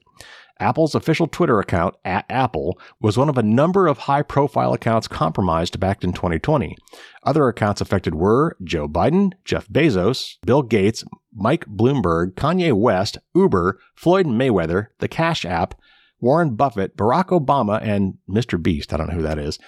[0.60, 5.08] Apple's official Twitter account, at Apple, was one of a number of high profile accounts
[5.08, 6.76] compromised back in 2020.
[7.24, 13.80] Other accounts affected were Joe Biden, Jeff Bezos, Bill Gates, Mike Bloomberg, Kanye West, Uber,
[13.96, 15.74] Floyd Mayweather, the Cash App,
[16.20, 18.62] Warren Buffett, Barack Obama, and Mr.
[18.62, 18.92] Beast.
[18.92, 19.58] I don't know who that is.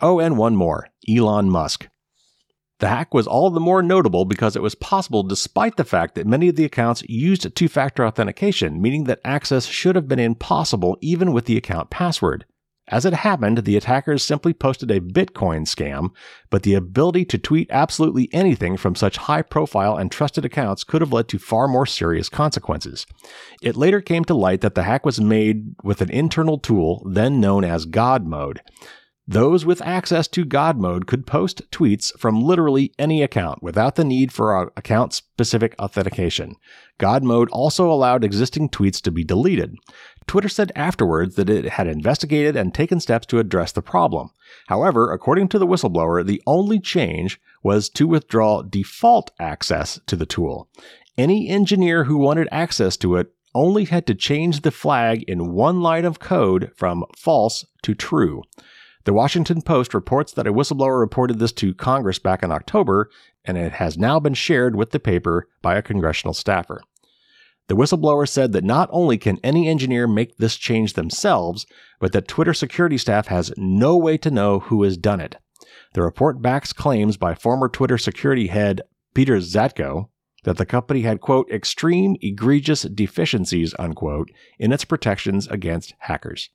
[0.00, 1.88] Oh, and one more Elon Musk.
[2.78, 6.26] The hack was all the more notable because it was possible despite the fact that
[6.26, 10.98] many of the accounts used two factor authentication, meaning that access should have been impossible
[11.00, 12.44] even with the account password.
[12.88, 16.10] As it happened, the attackers simply posted a Bitcoin scam,
[16.50, 21.00] but the ability to tweet absolutely anything from such high profile and trusted accounts could
[21.00, 23.04] have led to far more serious consequences.
[23.60, 27.40] It later came to light that the hack was made with an internal tool then
[27.40, 28.60] known as God mode.
[29.28, 34.04] Those with access to God mode could post tweets from literally any account without the
[34.04, 36.54] need for account specific authentication.
[36.98, 39.76] God mode also allowed existing tweets to be deleted.
[40.28, 44.30] Twitter said afterwards that it had investigated and taken steps to address the problem.
[44.68, 50.26] However, according to the whistleblower, the only change was to withdraw default access to the
[50.26, 50.68] tool.
[51.18, 55.80] Any engineer who wanted access to it only had to change the flag in one
[55.80, 58.42] line of code from false to true.
[59.06, 63.08] The Washington Post reports that a whistleblower reported this to Congress back in October,
[63.44, 66.80] and it has now been shared with the paper by a congressional staffer.
[67.68, 71.66] The whistleblower said that not only can any engineer make this change themselves,
[72.00, 75.36] but that Twitter security staff has no way to know who has done it.
[75.92, 78.82] The report backs claims by former Twitter security head
[79.14, 80.08] Peter Zatko
[80.42, 86.50] that the company had, quote, extreme egregious deficiencies, unquote, in its protections against hackers.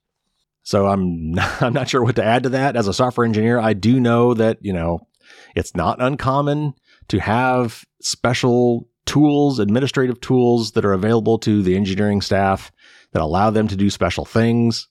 [0.63, 2.75] So I'm I'm not sure what to add to that.
[2.75, 5.07] As a software engineer, I do know that, you know,
[5.55, 6.73] it's not uncommon
[7.09, 12.71] to have special tools, administrative tools that are available to the engineering staff
[13.11, 14.87] that allow them to do special things.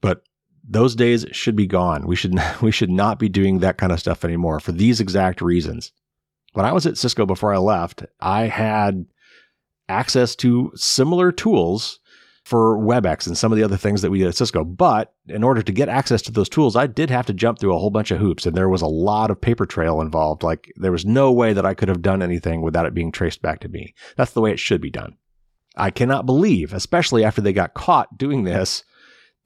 [0.00, 0.22] But
[0.66, 2.06] those days should be gone.
[2.06, 5.40] We should we should not be doing that kind of stuff anymore for these exact
[5.40, 5.92] reasons.
[6.54, 9.06] When I was at Cisco before I left, I had
[9.88, 11.98] access to similar tools
[12.44, 14.64] for WebEx and some of the other things that we did at Cisco.
[14.64, 17.74] But in order to get access to those tools, I did have to jump through
[17.74, 20.42] a whole bunch of hoops and there was a lot of paper trail involved.
[20.42, 23.42] Like there was no way that I could have done anything without it being traced
[23.42, 23.94] back to me.
[24.16, 25.16] That's the way it should be done.
[25.76, 28.84] I cannot believe, especially after they got caught doing this,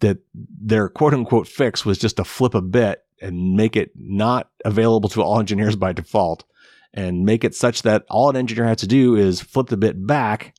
[0.00, 4.50] that their quote unquote fix was just to flip a bit and make it not
[4.64, 6.44] available to all engineers by default
[6.92, 10.06] and make it such that all an engineer has to do is flip the bit
[10.06, 10.54] back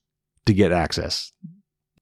[0.45, 1.31] to get access.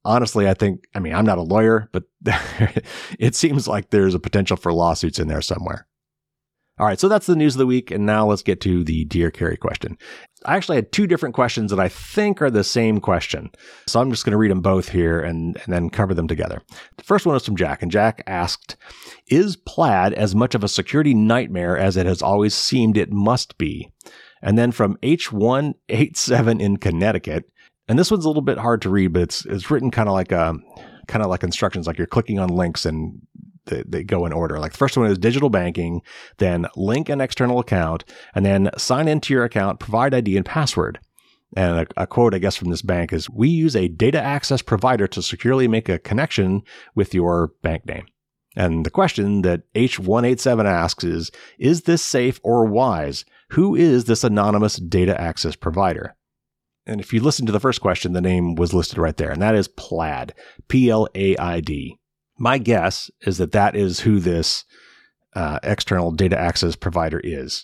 [0.06, 2.04] Honestly, I think, I mean, I'm not a lawyer, but
[3.20, 5.88] it seems like there's a potential for lawsuits in there somewhere.
[6.78, 7.90] All right, so that's the news of the week.
[7.90, 9.98] And now let's get to the Dear Carey question.
[10.46, 13.50] I actually had two different questions that I think are the same question.
[13.88, 16.62] So I'm just going to read them both here and, and then cover them together.
[16.98, 18.76] The first one is from Jack, and Jack asked
[19.28, 23.58] Is Plaid as much of a security nightmare as it has always seemed it must
[23.58, 23.90] be?
[24.42, 27.50] And then from H187 in Connecticut,
[27.88, 30.14] and this one's a little bit hard to read, but it's it's written kind of
[30.14, 30.64] like a um,
[31.08, 33.22] kind of like instructions, like you're clicking on links and
[33.66, 34.60] they, they go in order.
[34.60, 36.02] Like the first one is digital banking,
[36.38, 41.00] then link an external account, and then sign into your account, provide ID and password.
[41.56, 44.62] And a, a, quote, I guess, from this bank is We use a data access
[44.62, 46.64] provider to securely make a connection
[46.96, 48.06] with your bank name.
[48.56, 53.26] And the question that H187 asks is Is this safe or wise?
[53.52, 56.16] Who is this anonymous data access provider?
[56.88, 59.42] And if you listen to the first question, the name was listed right there, and
[59.42, 60.34] that is Plaid,
[60.68, 61.98] P L A I D.
[62.38, 64.66] My guess is that that is who this
[65.36, 67.64] uh, external data access provider is.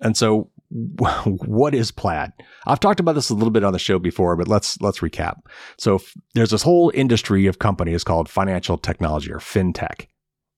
[0.00, 2.32] And so, what is Plaid?
[2.66, 5.40] I've talked about this a little bit on the show before, but let's let's recap.
[5.78, 6.00] So,
[6.34, 10.06] there's this whole industry of companies called financial technology or fintech.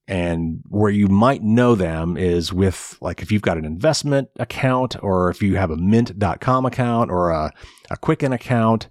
[0.07, 5.01] And where you might know them is with like if you've got an investment account
[5.01, 7.53] or if you have a mint.com account or a,
[7.89, 8.89] a Quicken account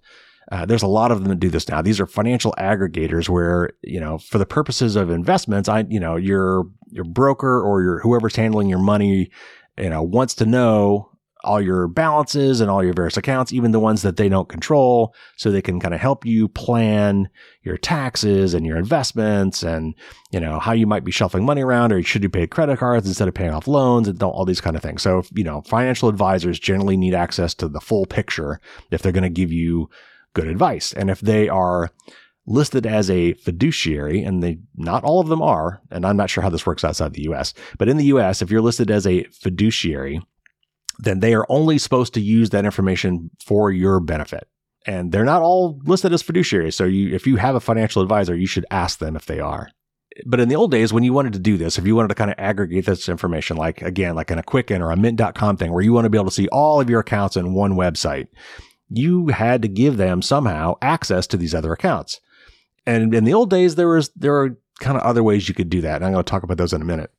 [0.51, 1.81] uh, there's a lot of them that do this now.
[1.81, 6.17] These are financial aggregators where, you know, for the purposes of investments, I, you know,
[6.17, 9.31] your, your broker or your, whoever's handling your money,
[9.79, 11.10] you know, wants to know
[11.45, 15.15] all your balances and all your various accounts, even the ones that they don't control,
[15.37, 17.29] so they can kind of help you plan
[17.63, 19.95] your taxes and your investments and,
[20.31, 23.07] you know, how you might be shuffling money around or should you pay credit cards
[23.07, 25.03] instead of paying off loans and all these kind of things.
[25.03, 28.61] So, you know, financial advisors generally need access to the full picture
[28.91, 29.89] if they're going to give you
[30.35, 30.93] good advice.
[30.93, 31.91] And if they are
[32.47, 36.43] listed as a fiduciary, and they not all of them are, and I'm not sure
[36.43, 39.25] how this works outside the US, but in the US, if you're listed as a
[39.25, 40.21] fiduciary,
[41.03, 44.49] then they are only supposed to use that information for your benefit.
[44.87, 46.75] And they're not all listed as fiduciaries.
[46.75, 49.69] So you, if you have a financial advisor, you should ask them if they are.
[50.27, 52.15] But in the old days, when you wanted to do this, if you wanted to
[52.15, 55.73] kind of aggregate this information, like again, like in a Quicken or a Mint.com thing,
[55.73, 58.29] where you want to be able to see all of your accounts in one website,
[58.89, 62.21] you had to give them somehow access to these other accounts.
[62.87, 65.71] And in the old days, there was there are kind of other ways you could
[65.71, 65.97] do that.
[65.97, 67.13] And I'm going to talk about those in a minute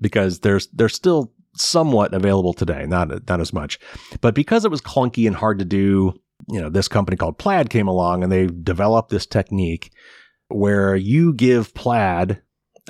[0.00, 3.78] because there's they're still somewhat available today, not not as much.
[4.20, 6.14] But because it was clunky and hard to do,
[6.48, 9.92] you know, this company called Plaid came along and they developed this technique
[10.48, 12.40] where you give Plaid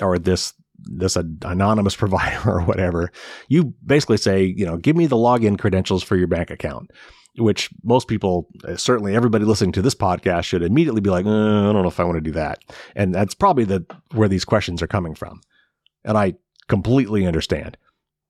[0.01, 3.11] or this this anonymous provider or whatever,
[3.47, 6.91] you basically say, you know, give me the login credentials for your bank account
[7.37, 11.29] which most people, uh, certainly everybody listening to this podcast, should immediately be like, uh,
[11.29, 12.59] I don't know if I want to do that.
[12.95, 15.41] And that's probably the where these questions are coming from.
[16.03, 16.33] And I
[16.67, 17.77] completely understand.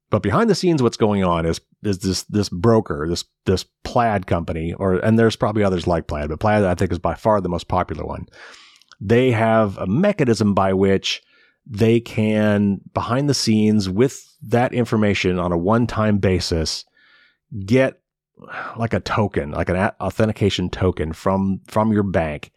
[0.10, 4.26] But behind the scenes, what's going on is is this this broker, this this Plaid
[4.28, 7.42] company, or and there's probably others like Plaid, but Plaid I think is by far
[7.42, 8.28] the most popular one.
[9.00, 11.22] They have a mechanism by which
[11.66, 16.86] they can, behind the scenes, with that information on a one time basis,
[17.66, 18.00] get
[18.78, 22.52] like a token, like an authentication token from from your bank,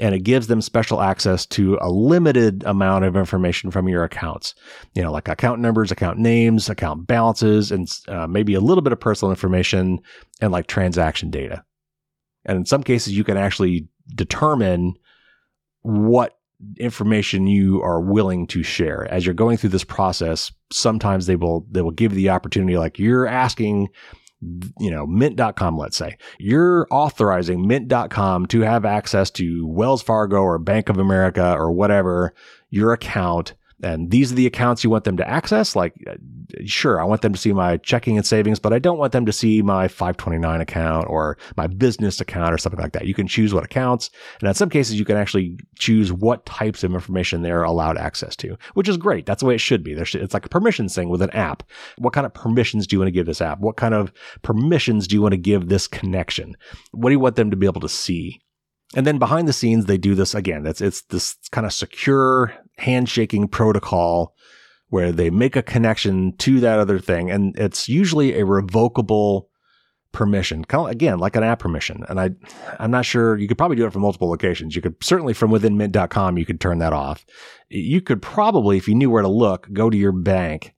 [0.00, 4.54] and it gives them special access to a limited amount of information from your accounts.
[4.94, 8.92] You know, like account numbers, account names, account balances, and uh, maybe a little bit
[8.92, 10.00] of personal information
[10.40, 11.64] and like transaction data.
[12.44, 14.94] And in some cases, you can actually determine
[15.82, 16.38] what
[16.78, 21.66] information you are willing to share as you're going through this process sometimes they will
[21.70, 23.88] they will give you the opportunity like you're asking
[24.78, 30.58] you know, mint.com, let's say, you're authorizing mint.com to have access to Wells Fargo or
[30.58, 32.34] Bank of America or whatever,
[32.70, 35.74] your account and these are the accounts you want them to access.
[35.74, 36.14] Like, uh,
[36.64, 39.26] sure, I want them to see my checking and savings, but I don't want them
[39.26, 43.06] to see my 529 account or my business account or something like that.
[43.06, 44.10] You can choose what accounts.
[44.40, 48.36] And in some cases, you can actually choose what types of information they're allowed access
[48.36, 49.26] to, which is great.
[49.26, 49.92] That's the way it should be.
[49.92, 51.62] it's like a permissions thing with an app.
[51.98, 53.60] What kind of permissions do you want to give this app?
[53.60, 54.12] What kind of
[54.42, 56.56] permissions do you want to give this connection?
[56.92, 58.40] What do you want them to be able to see?
[58.94, 60.62] And then behind the scenes, they do this again.
[60.62, 64.34] That's it's this kind of secure handshaking protocol
[64.88, 69.48] where they make a connection to that other thing, and it's usually a revocable
[70.12, 72.04] permission, kind of again like an app permission.
[72.08, 72.30] And I,
[72.78, 74.76] I'm not sure you could probably do it from multiple locations.
[74.76, 77.26] You could certainly from within Mint.com you could turn that off.
[77.68, 80.74] You could probably, if you knew where to look, go to your bank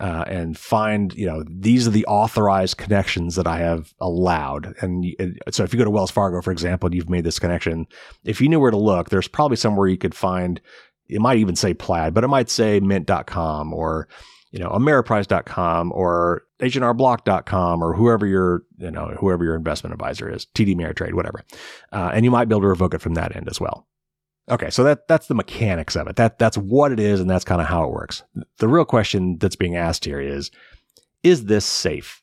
[0.00, 4.74] uh, and find, you know, these are the authorized connections that I have allowed.
[4.80, 5.04] And
[5.50, 7.86] so if you go to Wells Fargo, for example, and you've made this connection,
[8.24, 10.58] if you knew where to look, there's probably somewhere you could find,
[11.08, 14.08] it might even say plaid, but it might say mint.com or,
[14.52, 20.32] you know, ameriprise.com or H&R hnrblock.com or whoever your, you know, whoever your investment advisor
[20.32, 21.44] is, TD Ameritrade, whatever.
[21.92, 23.86] Uh, and you might be able to revoke it from that end as well.
[24.48, 26.16] Okay, so that that's the mechanics of it.
[26.16, 28.22] That that's what it is, and that's kind of how it works.
[28.58, 30.50] The real question that's being asked here is:
[31.22, 32.22] Is this safe?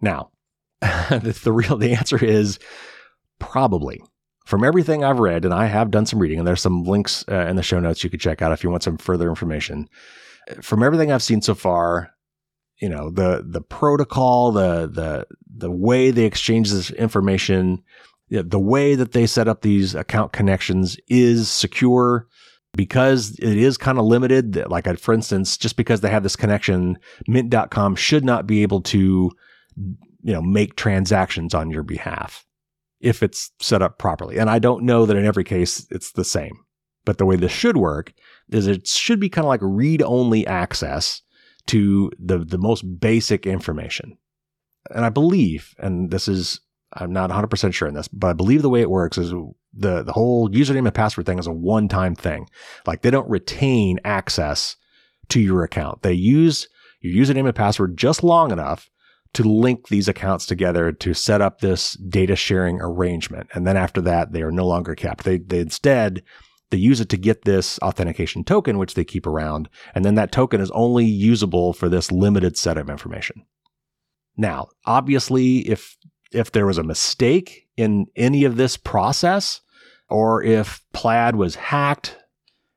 [0.00, 0.30] Now,
[0.80, 2.58] the real the answer is
[3.38, 4.02] probably.
[4.44, 7.46] From everything I've read, and I have done some reading, and there's some links uh,
[7.46, 9.88] in the show notes you could check out if you want some further information.
[10.60, 12.10] From everything I've seen so far,
[12.78, 15.26] you know the the protocol, the the
[15.56, 17.82] the way they exchange this information
[18.30, 22.26] the way that they set up these account connections is secure
[22.76, 24.56] because it is kind of limited.
[24.68, 26.98] Like, uh, for instance, just because they have this connection,
[27.28, 29.30] mint.com should not be able to,
[29.76, 32.44] you know, make transactions on your behalf
[33.00, 34.38] if it's set up properly.
[34.38, 36.56] And I don't know that in every case it's the same.
[37.04, 38.14] But the way this should work
[38.50, 41.20] is it should be kind of like read only access
[41.66, 44.16] to the, the most basic information.
[44.90, 46.60] And I believe, and this is
[46.94, 49.30] I'm not 100% sure in this, but I believe the way it works is
[49.72, 52.48] the, the whole username and password thing is a one time thing.
[52.86, 54.76] Like they don't retain access
[55.30, 56.02] to your account.
[56.02, 56.68] They use
[57.00, 58.90] your username and password just long enough
[59.34, 63.50] to link these accounts together to set up this data sharing arrangement.
[63.52, 65.24] And then after that, they are no longer kept.
[65.24, 66.22] They, they instead,
[66.70, 69.68] they use it to get this authentication token, which they keep around.
[69.94, 73.44] And then that token is only usable for this limited set of information.
[74.36, 75.96] Now, obviously, if
[76.34, 79.60] if there was a mistake in any of this process
[80.08, 82.16] or if Plaid was hacked,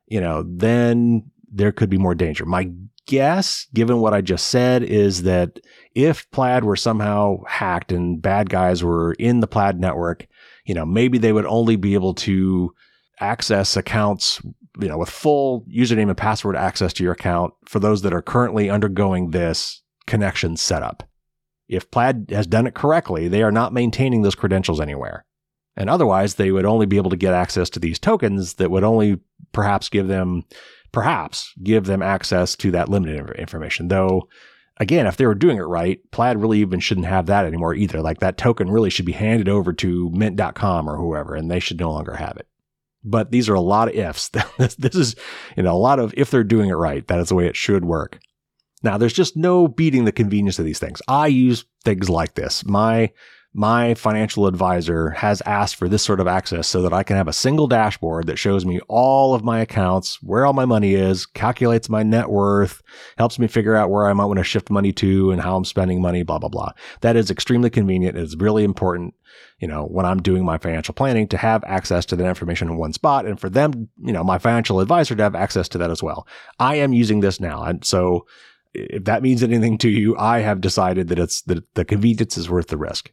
[0.08, 2.46] you know, then there could be more danger.
[2.46, 2.72] My
[3.06, 5.60] guess, given what I just said, is that
[5.96, 10.28] if Plaid were somehow hacked and bad guys were in the Plaid network,
[10.66, 12.74] you know, maybe they would only be able to
[13.20, 14.42] access accounts,
[14.80, 18.22] you know, with full username and password access to your account for those that are
[18.22, 21.04] currently undergoing this connection setup.
[21.68, 25.26] If Plaid has done it correctly, they are not maintaining those credentials anywhere.
[25.76, 28.84] And otherwise, they would only be able to get access to these tokens that would
[28.84, 29.20] only
[29.52, 30.44] perhaps give them,
[30.92, 33.88] perhaps give them access to that limited information.
[33.88, 34.28] Though,
[34.78, 38.02] again, if they were doing it right, Plaid really even shouldn't have that anymore either.
[38.02, 41.80] Like that token really should be handed over to mint.com or whoever, and they should
[41.80, 42.48] no longer have it.
[43.04, 44.30] But these are a lot of ifs.
[44.58, 45.16] this is,
[45.56, 47.56] you know, a lot of if they're doing it right, that is the way it
[47.56, 48.20] should work.
[48.84, 51.02] Now, there's just no beating the convenience of these things.
[51.08, 52.66] I use things like this.
[52.66, 53.12] My
[53.58, 57.28] my financial advisor has asked for this sort of access so that I can have
[57.28, 61.26] a single dashboard that shows me all of my accounts, where all my money is,
[61.26, 62.84] calculates my net worth,
[63.18, 65.66] helps me figure out where I might want to shift money to and how I'm
[65.66, 66.72] spending money, blah, blah, blah.
[67.02, 68.16] That is extremely convenient.
[68.16, 69.16] It's really important,
[69.60, 72.78] you know, when I'm doing my financial planning to have access to that information in
[72.78, 75.90] one spot and for them, you know, my financial advisor to have access to that
[75.90, 76.28] as well.
[76.60, 77.64] I am using this now.
[77.64, 78.28] And so
[78.78, 82.50] if that means anything to you, I have decided that it's that the convenience is
[82.50, 83.12] worth the risk.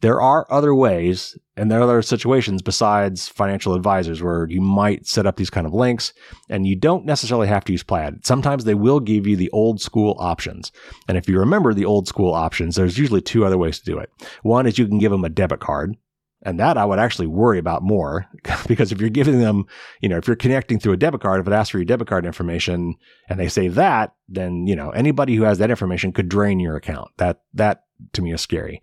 [0.00, 5.08] There are other ways and there are other situations besides financial advisors where you might
[5.08, 6.12] set up these kind of links
[6.48, 8.24] and you don't necessarily have to use Plaid.
[8.24, 10.70] Sometimes they will give you the old school options.
[11.08, 13.98] And if you remember the old school options, there's usually two other ways to do
[13.98, 14.12] it.
[14.42, 15.96] One is you can give them a debit card
[16.42, 18.26] and that I would actually worry about more
[18.68, 19.64] because if you're giving them,
[20.00, 22.08] you know, if you're connecting through a debit card, if it asks for your debit
[22.08, 22.94] card information
[23.28, 26.76] and they say that, then, you know, anybody who has that information could drain your
[26.76, 27.10] account.
[27.16, 28.80] That, that to me is scary.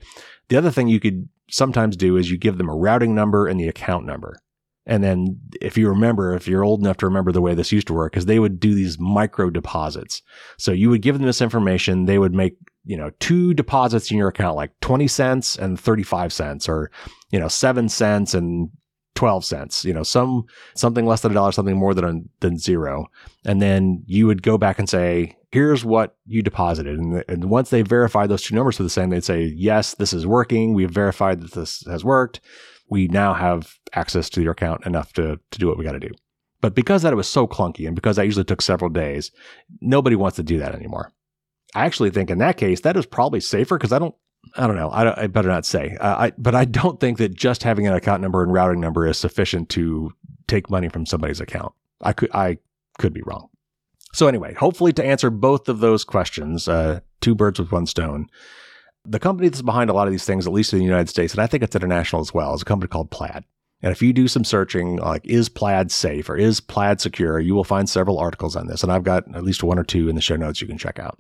[0.49, 3.59] The other thing you could sometimes do is you give them a routing number and
[3.59, 4.37] the account number.
[4.87, 7.87] And then if you remember, if you're old enough to remember the way this used
[7.87, 10.21] to work, is they would do these micro deposits.
[10.57, 12.05] So you would give them this information.
[12.05, 12.55] They would make,
[12.85, 16.91] you know, two deposits in your account, like 20 cents and 35 cents or,
[17.31, 18.69] you know, seven cents and
[19.15, 20.43] 12 cents, you know, some,
[20.75, 23.05] something less than a dollar, something more than, than zero.
[23.45, 26.99] And then you would go back and say, here's what you deposited.
[26.99, 30.11] And, and once they verify those two numbers are the same, they'd say, yes, this
[30.13, 30.73] is working.
[30.73, 32.41] We've verified that this has worked
[32.89, 35.99] we now have access to your account enough to, to do what we got to
[35.99, 36.11] do.
[36.61, 39.31] But because that it was so clunky and because that usually took several days,
[39.81, 41.11] nobody wants to do that anymore.
[41.75, 44.15] I actually think in that case, that is probably safer because I don't,
[44.55, 44.89] I don't know.
[44.89, 45.97] I, I better not say.
[45.99, 49.05] Uh, I, but I don't think that just having an account number and routing number
[49.05, 50.11] is sufficient to
[50.47, 51.73] take money from somebody's account.
[52.01, 52.59] I could I
[52.97, 53.49] could be wrong.
[54.13, 58.27] So anyway, hopefully to answer both of those questions, uh, two birds with one stone.
[59.03, 61.33] The company that's behind a lot of these things, at least in the United States,
[61.33, 63.43] and I think it's international as well, is a company called Plaid.
[63.81, 67.53] And if you do some searching, like is Plaid safe or is Plaid secure, you
[67.53, 68.81] will find several articles on this.
[68.81, 70.97] And I've got at least one or two in the show notes you can check
[70.97, 71.19] out.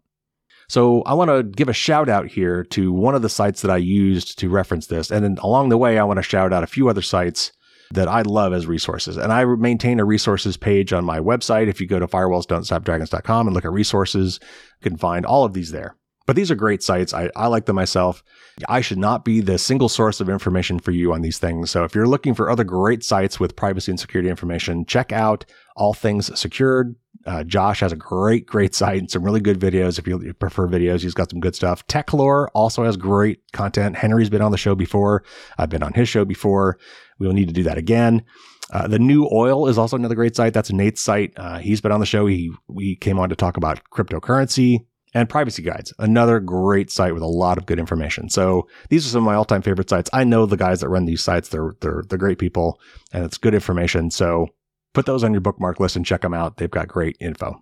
[0.67, 3.71] So I want to give a shout out here to one of the sites that
[3.71, 5.11] I used to reference this.
[5.11, 7.51] And then along the way, I want to shout out a few other sites
[7.91, 9.17] that I love as resources.
[9.17, 11.67] And I maintain a resources page on my website.
[11.67, 14.39] If you go to firewallsdon'tstopdragons.com and look at resources,
[14.81, 15.95] you can find all of these there.
[16.25, 17.13] But these are great sites.
[17.13, 18.23] I, I like them myself.
[18.67, 21.69] I should not be the single source of information for you on these things.
[21.69, 25.45] So if you're looking for other great sites with privacy and security information, check out
[25.75, 26.95] All Things Secured.
[27.25, 29.97] Uh, Josh has a great, great site and some really good videos.
[29.97, 31.85] If you prefer videos, he's got some good stuff.
[31.87, 33.95] Techlore also has great content.
[33.95, 35.23] Henry's been on the show before.
[35.57, 36.77] I've been on his show before.
[37.17, 38.23] We will need to do that again.
[38.71, 40.53] Uh, the new oil is also another great site.
[40.53, 41.33] That's Nate's site.
[41.37, 42.25] Uh, he's been on the show.
[42.25, 45.93] He we came on to talk about cryptocurrency and privacy guides.
[45.97, 48.29] Another great site with a lot of good information.
[48.29, 50.09] So these are some of my all-time favorite sites.
[50.13, 51.49] I know the guys that run these sites.
[51.49, 52.79] They're they're they're great people,
[53.13, 54.11] and it's good information.
[54.11, 54.49] So
[54.95, 56.57] put those on your bookmark list and check them out.
[56.57, 57.61] They've got great info.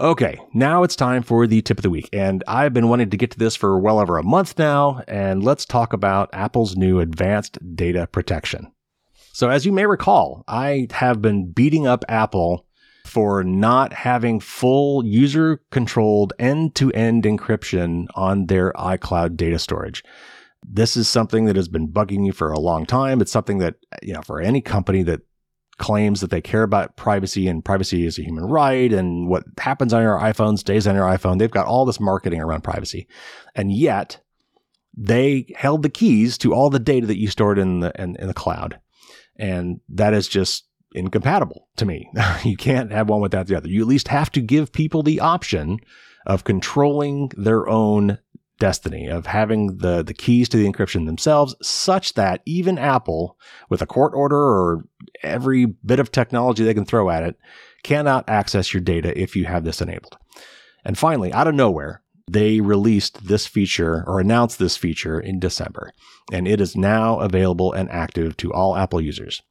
[0.00, 2.08] Okay, now it's time for the tip of the week.
[2.12, 5.02] And I've been wanting to get to this for well over a month now.
[5.08, 8.70] And let's talk about Apple's new advanced data protection.
[9.32, 12.66] So, as you may recall, I have been beating up Apple
[13.06, 20.04] for not having full user controlled end to end encryption on their iCloud data storage.
[20.64, 23.20] This is something that has been bugging me for a long time.
[23.20, 25.22] It's something that, you know, for any company that
[25.78, 29.92] claims that they care about privacy and privacy is a human right and what happens
[29.92, 31.38] on your iPhone stays on your iPhone.
[31.38, 33.06] They've got all this marketing around privacy.
[33.54, 34.20] And yet
[34.96, 38.26] they held the keys to all the data that you stored in the, in, in
[38.26, 38.80] the cloud.
[39.36, 42.10] And that is just incompatible to me.
[42.44, 43.68] you can't have one without the other.
[43.68, 45.78] You at least have to give people the option
[46.26, 48.18] of controlling their own
[48.58, 53.36] destiny of having the, the keys to the encryption themselves, such that even Apple,
[53.68, 54.84] with a court order or
[55.22, 57.36] every bit of technology they can throw at it,
[57.82, 60.16] cannot access your data if you have this enabled.
[60.84, 65.92] And finally, out of nowhere, they released this feature or announced this feature in December,
[66.32, 69.42] and it is now available and active to all Apple users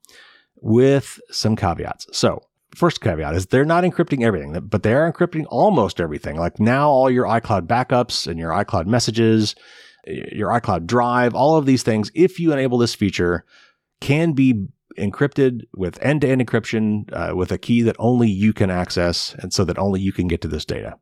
[0.55, 2.07] with some caveats.
[2.11, 2.41] So
[2.77, 6.37] first caveat is they're not encrypting everything, but they are encrypting almost everything.
[6.37, 9.55] Like now, all your iCloud backups and your iCloud messages,
[10.05, 13.45] your iCloud Drive, all of these things, if you enable this feature,
[13.99, 14.67] can be
[14.97, 19.35] encrypted with end to end encryption uh, with a key that only you can access
[19.39, 20.97] and so that only you can get to this data.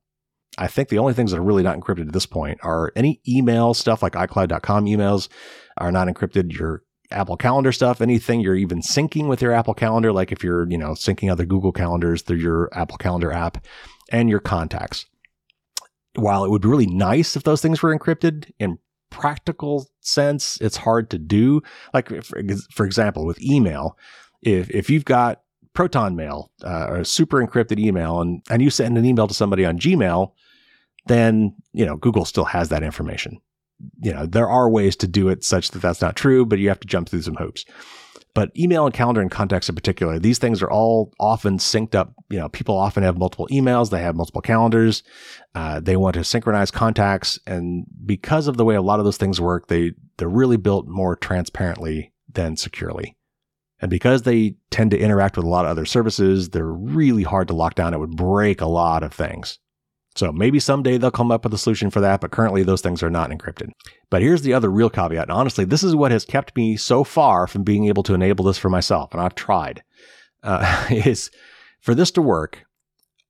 [0.58, 3.22] I think the only things that are really not encrypted at this point are any
[3.28, 5.28] email stuff like iCloud.com emails
[5.78, 6.54] are not encrypted.
[6.54, 10.70] Your Apple Calendar stuff, anything you're even syncing with your Apple Calendar, like if you're,
[10.70, 13.66] you know, syncing other Google calendars through your Apple Calendar app
[14.12, 15.06] and your contacts.
[16.16, 18.80] While it would be really nice if those things were encrypted in
[19.10, 21.62] practical sense, it's hard to do.
[21.94, 22.42] Like, for,
[22.72, 23.98] for example, with email,
[24.42, 25.42] if, if you've got
[25.74, 29.66] Proton Mail uh, or super encrypted email and, and you send an email to somebody
[29.66, 30.32] on Gmail,
[31.08, 33.40] then, you know, Google still has that information
[34.02, 36.70] you know, there are ways to do it such that that's not true, but you
[36.70, 37.66] have to jump through some hoops.
[38.34, 42.14] But email and calendar and contacts in particular, these things are all often synced up.
[42.30, 45.04] You know, people often have multiple emails, they have multiple calendars,
[45.56, 49.18] uh, they want to synchronize contacts, and because of the way a lot of those
[49.18, 53.16] things work, they they're really built more transparently than securely.
[53.80, 57.48] And because they tend to interact with a lot of other services, they're really hard
[57.50, 57.94] to lock down.
[57.94, 59.60] It would break a lot of things.
[60.16, 63.04] So maybe someday they'll come up with a solution for that, but currently those things
[63.04, 63.72] are not encrypted.
[64.10, 65.24] But here's the other real caveat.
[65.24, 68.46] And honestly, this is what has kept me so far from being able to enable
[68.46, 69.14] this for myself.
[69.14, 69.84] And I've tried,
[70.42, 71.32] uh, is
[71.82, 72.66] for this to work,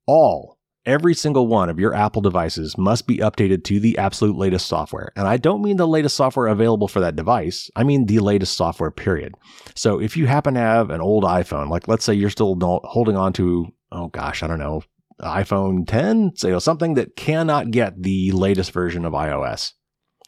[0.05, 4.67] all, every single one of your Apple devices must be updated to the absolute latest
[4.67, 5.11] software.
[5.15, 7.71] And I don't mean the latest software available for that device.
[7.75, 9.33] I mean the latest software, period.
[9.75, 13.17] So if you happen to have an old iPhone, like let's say you're still holding
[13.17, 14.83] on to, oh gosh, I don't know,
[15.21, 19.73] iPhone 10, so something that cannot get the latest version of iOS,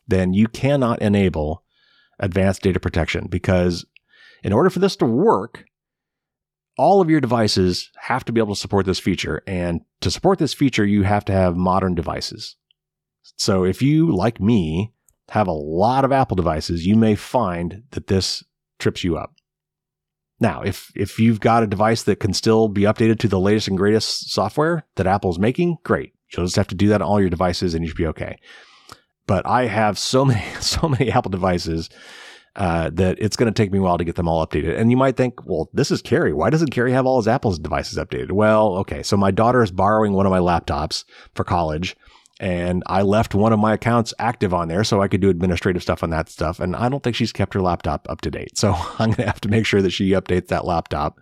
[0.07, 1.63] then you cannot enable
[2.19, 3.85] advanced data protection because
[4.43, 5.65] in order for this to work,
[6.77, 9.41] all of your devices have to be able to support this feature.
[9.47, 12.55] And to support this feature, you have to have modern devices.
[13.35, 14.93] So if you, like me,
[15.29, 18.43] have a lot of Apple devices, you may find that this
[18.79, 19.33] trips you up.
[20.39, 23.67] Now, if if you've got a device that can still be updated to the latest
[23.67, 26.13] and greatest software that Apple's making, great.
[26.31, 28.37] You'll just have to do that on all your devices and you should be okay.
[29.27, 31.89] but I have so many, so many Apple devices
[32.55, 34.79] uh, that it's going to take me a while to get them all updated.
[34.79, 36.33] And you might think, well, this is Carey.
[36.33, 38.31] Why doesn't Carey have all his Apple's devices updated?
[38.31, 39.03] Well, okay.
[39.03, 41.03] So my daughter is borrowing one of my laptops
[41.35, 41.95] for college
[42.39, 45.81] and I left one of my accounts active on there so I could do administrative
[45.81, 46.59] stuff on that stuff.
[46.59, 48.51] And I don't think she's kept her laptop up to date.
[48.57, 51.19] So I'm going to have to make sure that she updates that laptop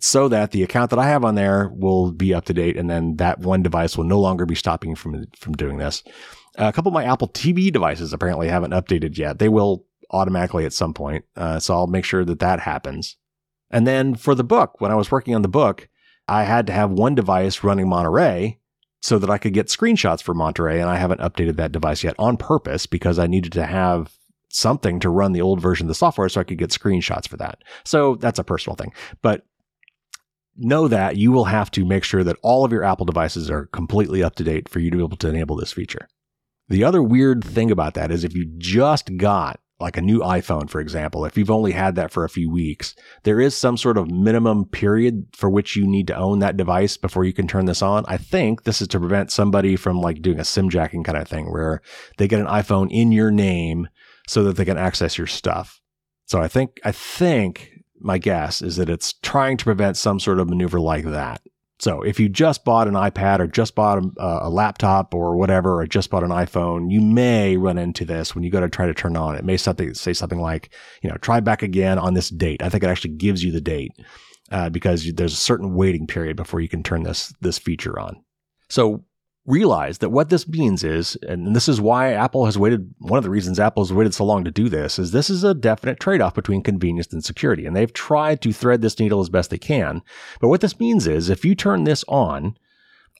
[0.00, 2.76] so that the account that I have on there will be up to date.
[2.76, 6.02] And then that one device will no longer be stopping from, from doing this.
[6.54, 9.38] A couple of my Apple TV devices apparently haven't updated yet.
[9.38, 11.24] They will automatically at some point.
[11.36, 13.16] Uh, so I'll make sure that that happens.
[13.70, 15.88] And then for the book, when I was working on the book,
[16.26, 18.60] I had to have one device running Monterey
[19.00, 20.80] so that I could get screenshots for Monterey.
[20.80, 24.12] And I haven't updated that device yet on purpose because I needed to have
[24.50, 27.36] something to run the old version of the software so I could get screenshots for
[27.36, 27.62] that.
[27.84, 28.92] So that's a personal thing.
[29.22, 29.44] But
[30.56, 33.66] know that you will have to make sure that all of your Apple devices are
[33.66, 36.08] completely up to date for you to be able to enable this feature.
[36.68, 40.68] The other weird thing about that is if you just got like a new iPhone,
[40.68, 43.96] for example, if you've only had that for a few weeks, there is some sort
[43.96, 47.66] of minimum period for which you need to own that device before you can turn
[47.66, 48.04] this on.
[48.08, 51.28] I think this is to prevent somebody from like doing a SIM jacking kind of
[51.28, 51.80] thing where
[52.16, 53.88] they get an iPhone in your name
[54.26, 55.80] so that they can access your stuff.
[56.26, 57.70] So I think, I think
[58.00, 61.40] my guess is that it's trying to prevent some sort of maneuver like that.
[61.80, 64.10] So if you just bought an iPad or just bought a,
[64.42, 68.42] a, laptop or whatever, or just bought an iPhone, you may run into this when
[68.42, 69.36] you go to try to turn on.
[69.36, 70.70] It may something, say something like,
[71.02, 72.62] you know, try back again on this date.
[72.62, 73.92] I think it actually gives you the date
[74.50, 78.24] uh, because there's a certain waiting period before you can turn this this feature on.
[78.68, 79.04] So
[79.48, 83.24] realize that what this means is, and this is why Apple has waited, one of
[83.24, 85.98] the reasons Apple has waited so long to do this, is this is a definite
[85.98, 87.64] trade off between convenience and security.
[87.64, 90.02] And they've tried to thread this needle as best they can.
[90.40, 92.58] But what this means is if you turn this on,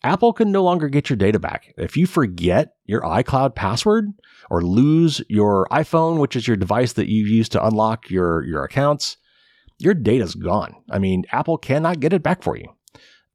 [0.05, 1.75] Apple can no longer get your data back.
[1.77, 4.13] If you forget your iCloud password
[4.51, 8.63] or lose your iPhone, which is your device that you use to unlock your, your
[8.65, 9.17] accounts,
[9.79, 10.75] your data's gone.
[10.91, 12.67] I mean, Apple cannot get it back for you.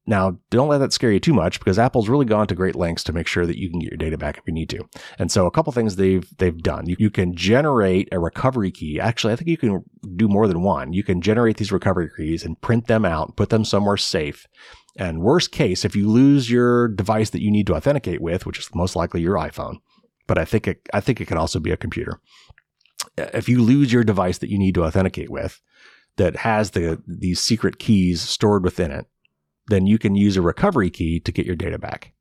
[0.06, 3.06] Now, don't let that scare you too much because Apple's really gone to great lengths
[3.06, 4.84] to make sure that you can get your data back if you need to.
[5.18, 6.88] And so a couple things they've they've done.
[6.88, 9.00] You, you can generate a recovery key.
[9.00, 9.84] Actually, I think you can
[10.16, 10.92] do more than one.
[10.92, 14.46] You can generate these recovery keys and print them out, put them somewhere safe.
[14.98, 18.60] And worst case, if you lose your device that you need to authenticate with, which
[18.60, 19.78] is most likely your iPhone,
[20.28, 22.20] but I think it, I think it can also be a computer.
[23.18, 25.62] Uh, if you lose your device that you need to authenticate with,
[26.18, 29.08] that has the these secret keys stored within it,
[29.68, 32.14] then you can use a recovery key to get your data back.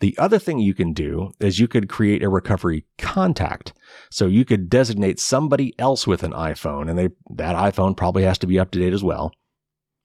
[0.00, 3.72] The other thing you can do is you could create a recovery contact.
[4.10, 8.38] So you could designate somebody else with an iPhone and they, that iPhone probably has
[8.38, 9.32] to be up to date as well.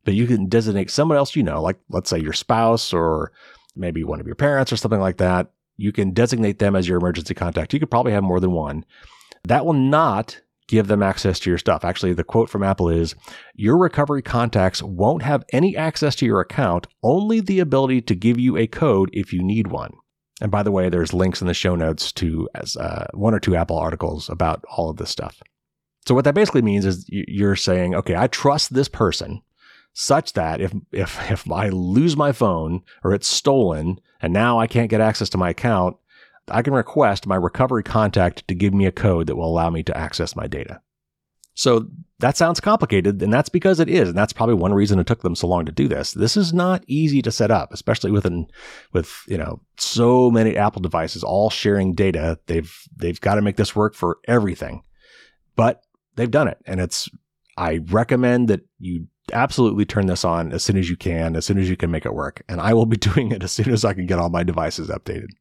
[0.05, 3.31] But you can designate someone else you know, like let's say your spouse or
[3.75, 5.51] maybe one of your parents or something like that.
[5.75, 7.73] You can designate them as your emergency contact.
[7.73, 8.85] You could probably have more than one.
[9.45, 11.83] That will not give them access to your stuff.
[11.83, 13.15] Actually, the quote from Apple is
[13.55, 18.39] Your recovery contacts won't have any access to your account, only the ability to give
[18.39, 19.91] you a code if you need one.
[20.41, 23.39] And by the way, there's links in the show notes to as uh, one or
[23.39, 25.41] two Apple articles about all of this stuff.
[26.05, 29.41] So what that basically means is you're saying, okay, I trust this person
[29.93, 34.67] such that if if if I lose my phone or it's stolen and now I
[34.67, 35.97] can't get access to my account,
[36.51, 39.83] I can request my recovery contact to give me a code that will allow me
[39.83, 40.81] to access my data.
[41.59, 41.87] So
[42.19, 45.23] that sounds complicated, and that's because it is, and that's probably one reason it took
[45.23, 46.13] them so long to do this.
[46.13, 48.47] This is not easy to set up, especially with an,
[48.93, 52.39] with you know so many Apple devices all sharing data.
[52.45, 54.83] They've they've got to make this work for everything,
[55.57, 55.83] but
[56.15, 57.09] they've done it, and it's.
[57.57, 61.57] I recommend that you absolutely turn this on as soon as you can, as soon
[61.57, 63.83] as you can make it work, and I will be doing it as soon as
[63.83, 65.31] I can get all my devices updated.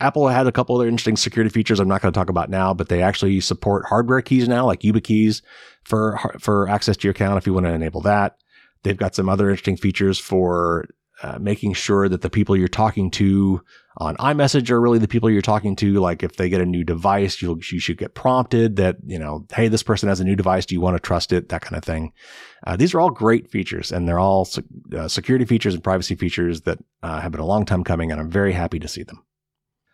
[0.00, 2.74] Apple had a couple other interesting security features I'm not going to talk about now,
[2.74, 5.42] but they actually support hardware keys now, like YubiKeys
[5.84, 8.36] for for access to your account if you want to enable that.
[8.82, 10.86] They've got some other interesting features for
[11.22, 13.62] uh, making sure that the people you're talking to
[13.98, 15.94] on iMessage are really the people you're talking to.
[15.94, 19.46] Like if they get a new device, you you should get prompted that you know,
[19.54, 20.66] hey, this person has a new device.
[20.66, 21.48] Do you want to trust it?
[21.48, 22.12] That kind of thing.
[22.66, 24.46] Uh, these are all great features, and they're all
[24.94, 28.20] uh, security features and privacy features that uh, have been a long time coming, and
[28.20, 29.25] I'm very happy to see them.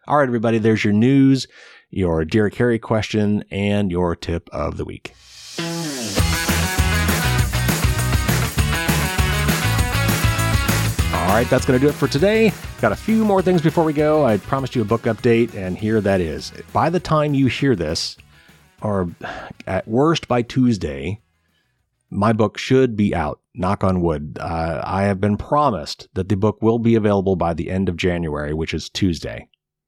[0.09, 1.47] All right, everybody, there's your news,
[1.91, 5.15] your Dear Carey question, and your tip of the week.
[11.15, 12.53] All right, that's going to do it for today.
[12.81, 14.25] Got a few more things before we go.
[14.27, 16.53] I promised you a book update, and here that is.
[16.73, 18.17] By the time you hear this,
[18.81, 19.09] or
[19.69, 21.21] at worst by Tuesday,
[22.11, 23.39] my book should be out.
[23.55, 24.37] Knock on wood.
[24.41, 27.97] Uh, I have been promised that the book will be available by the end of
[27.97, 29.47] January, which is Tuesday.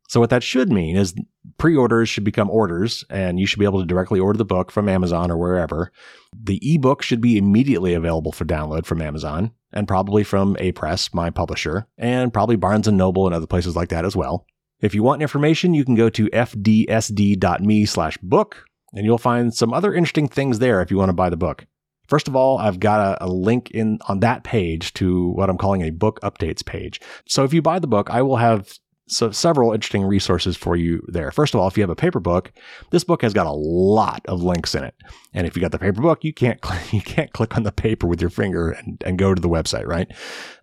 [0.09, 1.15] So what that should mean is
[1.59, 4.89] pre-orders should become orders and you should be able to directly order the book from
[4.89, 5.91] Amazon or wherever.
[6.33, 11.31] The ebook should be immediately available for download from Amazon and probably from Apress, my
[11.31, 14.47] publisher, and probably Barnes and Noble and other places like that as well.
[14.81, 19.73] If you want information, you can go to fdsd.me slash book and you'll find some
[19.73, 21.67] other interesting things there if you want to buy the book.
[22.07, 25.57] First of all, I've got a, a, link in on that page to what I'm
[25.57, 27.01] calling a book updates page.
[27.27, 31.05] So if you buy the book, I will have so several interesting resources for you
[31.09, 31.31] there.
[31.31, 32.53] First of all, if you have a paper book,
[32.91, 34.95] this book has got a lot of links in it.
[35.35, 36.59] And if you got the paper book, you can't
[36.93, 39.87] you can't click on the paper with your finger and, and go to the website,
[39.87, 40.11] right?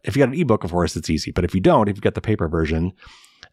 [0.03, 1.31] If you got an ebook, of course, it's easy.
[1.31, 2.93] But if you don't, if you've got the paper version,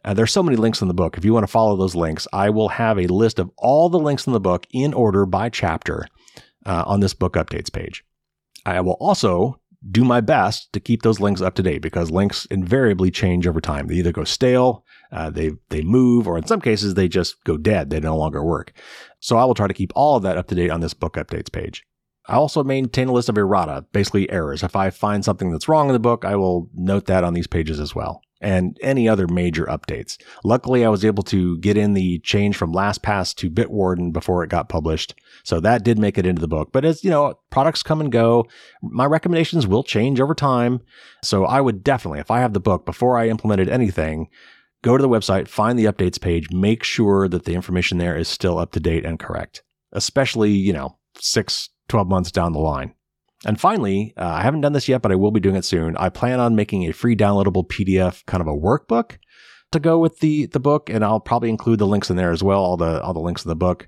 [0.05, 1.17] uh, there's so many links in the book.
[1.17, 3.99] If you want to follow those links, I will have a list of all the
[3.99, 6.05] links in the book in order by chapter
[6.65, 8.03] uh, on this book updates page.
[8.65, 12.45] I will also do my best to keep those links up to date because links
[12.45, 13.87] invariably change over time.
[13.87, 17.57] They either go stale, uh, they they move, or in some cases they just go
[17.57, 17.89] dead.
[17.89, 18.73] They no longer work.
[19.19, 21.13] So I will try to keep all of that up to date on this book
[21.13, 21.85] updates page.
[22.27, 24.61] I also maintain a list of errata, basically errors.
[24.61, 27.47] If I find something that's wrong in the book, I will note that on these
[27.47, 30.17] pages as well and any other major updates.
[30.43, 34.49] Luckily, I was able to get in the change from LastPass to Bitwarden before it
[34.49, 35.15] got published.
[35.43, 36.69] So that did make it into the book.
[36.71, 38.45] But as you know, products come and go.
[38.81, 40.81] My recommendations will change over time.
[41.23, 44.29] So I would definitely, if I have the book before I implemented anything,
[44.81, 48.27] go to the website, find the updates page, make sure that the information there is
[48.27, 52.93] still up to date and correct, especially, you know, six, 12 months down the line.
[53.45, 55.95] And finally, uh, I haven't done this yet, but I will be doing it soon.
[55.97, 59.17] I plan on making a free downloadable PDF kind of a workbook
[59.71, 62.43] to go with the the book, and I'll probably include the links in there as
[62.43, 63.87] well, all the all the links in the book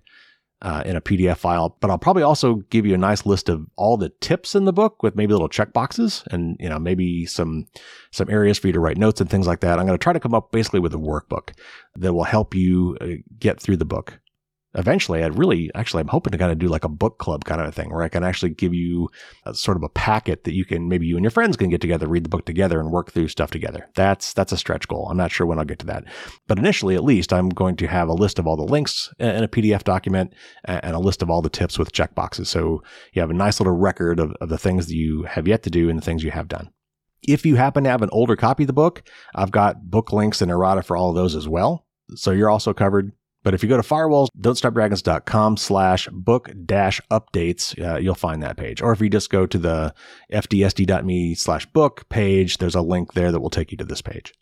[0.62, 1.76] uh, in a PDF file.
[1.82, 4.74] But I'll probably also give you a nice list of all the tips in the
[4.74, 7.68] book with maybe little check boxes and you know maybe some
[8.12, 9.80] some areas for you to write notes and things like that.
[9.80, 11.52] I'm going to try to come up basically with a workbook
[11.96, 14.21] that will help you uh, get through the book
[14.76, 17.62] eventually I'd really actually I'm hoping to kind of do like a book club kind
[17.62, 19.10] of a thing where I can actually give you
[19.46, 21.82] a, sort of a packet that you can maybe you and your friends can get
[21.82, 23.90] together, read the book together and work through stuff together.
[23.96, 25.08] That's that's a stretch goal.
[25.10, 26.06] I'm not sure when I'll get to that.
[26.48, 29.44] But initially at least I'm going to have a list of all the links in
[29.44, 30.34] a PDF document
[30.66, 32.48] and a list of all the tips with checkboxes.
[32.48, 35.64] So you have a nice little record of, of the things that you have yet
[35.64, 36.70] to do and the things you have done.
[37.24, 39.04] If you happen to have an older copy of the book,
[39.36, 41.86] I've got book links and errata for all of those as well.
[42.16, 43.12] So you're also covered.
[43.44, 48.82] But if you go to firewalls.don'tstopdragons.com slash book dash updates, uh, you'll find that page.
[48.82, 49.94] Or if you just go to the
[50.32, 54.34] fdsd.me slash book page, there's a link there that will take you to this page.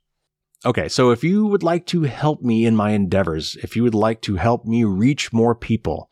[0.66, 3.96] Okay, so if you would like to help me in my endeavors, if you would
[3.96, 6.10] like to help me reach more people,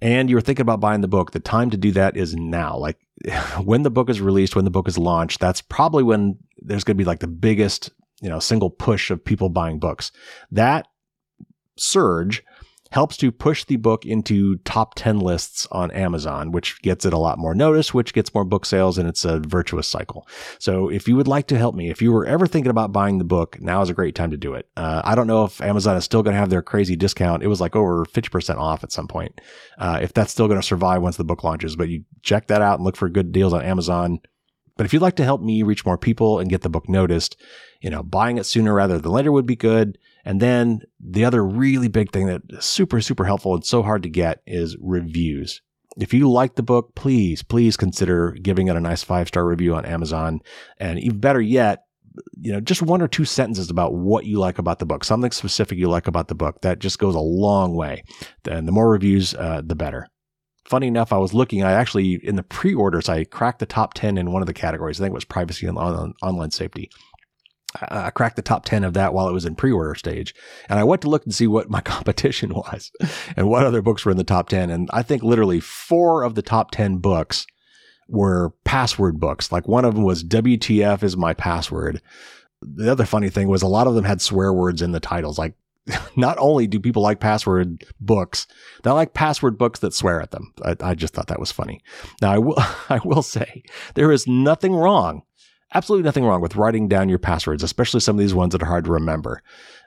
[0.00, 2.76] and you're thinking about buying the book, the time to do that is now.
[2.76, 2.98] Like
[3.62, 6.96] when the book is released, when the book is launched, that's probably when there's going
[6.96, 7.90] to be like the biggest,
[8.20, 10.10] you know, single push of people buying books.
[10.50, 10.88] That
[11.82, 12.42] surge
[12.92, 17.18] helps to push the book into top 10 lists on Amazon, which gets it a
[17.18, 20.28] lot more notice, which gets more book sales, and it's a virtuous cycle.
[20.58, 23.16] So if you would like to help me, if you were ever thinking about buying
[23.16, 24.68] the book, now is a great time to do it.
[24.76, 27.42] Uh, I don't know if Amazon is still going to have their crazy discount.
[27.42, 29.40] It was like over 50% off at some point.
[29.78, 32.60] Uh, if that's still going to survive once the book launches, but you check that
[32.60, 34.20] out and look for good deals on Amazon.
[34.76, 37.40] But if you'd like to help me reach more people and get the book noticed,
[37.80, 39.96] you know, buying it sooner rather than later would be good.
[40.24, 44.02] And then the other really big thing that is super, super helpful and so hard
[44.04, 45.60] to get is reviews.
[45.98, 49.74] If you like the book, please, please consider giving it a nice five star review
[49.74, 50.40] on Amazon.
[50.78, 51.84] And even better yet,
[52.40, 55.30] you know, just one or two sentences about what you like about the book, something
[55.30, 56.60] specific you like about the book.
[56.62, 58.04] That just goes a long way.
[58.48, 60.08] And the more reviews, uh, the better.
[60.64, 63.94] Funny enough, I was looking, I actually, in the pre orders, I cracked the top
[63.94, 65.00] 10 in one of the categories.
[65.00, 66.90] I think it was privacy and online safety.
[67.80, 70.34] I cracked the top 10 of that while it was in pre order stage.
[70.68, 72.90] And I went to look and see what my competition was
[73.36, 74.70] and what other books were in the top 10.
[74.70, 77.46] And I think literally four of the top 10 books
[78.08, 79.50] were password books.
[79.50, 82.02] Like one of them was WTF is my password.
[82.60, 85.38] The other funny thing was a lot of them had swear words in the titles.
[85.38, 85.54] Like
[86.16, 88.46] not only do people like password books,
[88.82, 90.52] they like password books that swear at them.
[90.62, 91.82] I, I just thought that was funny.
[92.20, 92.58] Now I will,
[92.88, 93.62] I will say
[93.94, 95.22] there is nothing wrong
[95.74, 98.66] absolutely nothing wrong with writing down your passwords, especially some of these ones that are
[98.66, 99.42] hard to remember.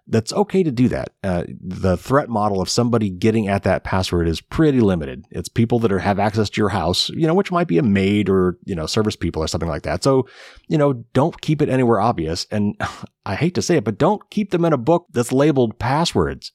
[0.07, 1.13] That's okay to do that.
[1.23, 5.25] Uh, the threat model of somebody getting at that password is pretty limited.
[5.31, 7.83] It's people that are, have access to your house, you know, which might be a
[7.83, 10.03] maid or, you know, service people or something like that.
[10.03, 10.27] So,
[10.67, 12.45] you know, don't keep it anywhere obvious.
[12.51, 12.79] And
[13.25, 16.51] I hate to say it, but don't keep them in a book that's labeled passwords.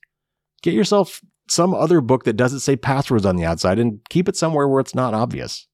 [0.62, 4.36] Get yourself some other book that doesn't say passwords on the outside and keep it
[4.36, 5.66] somewhere where it's not obvious.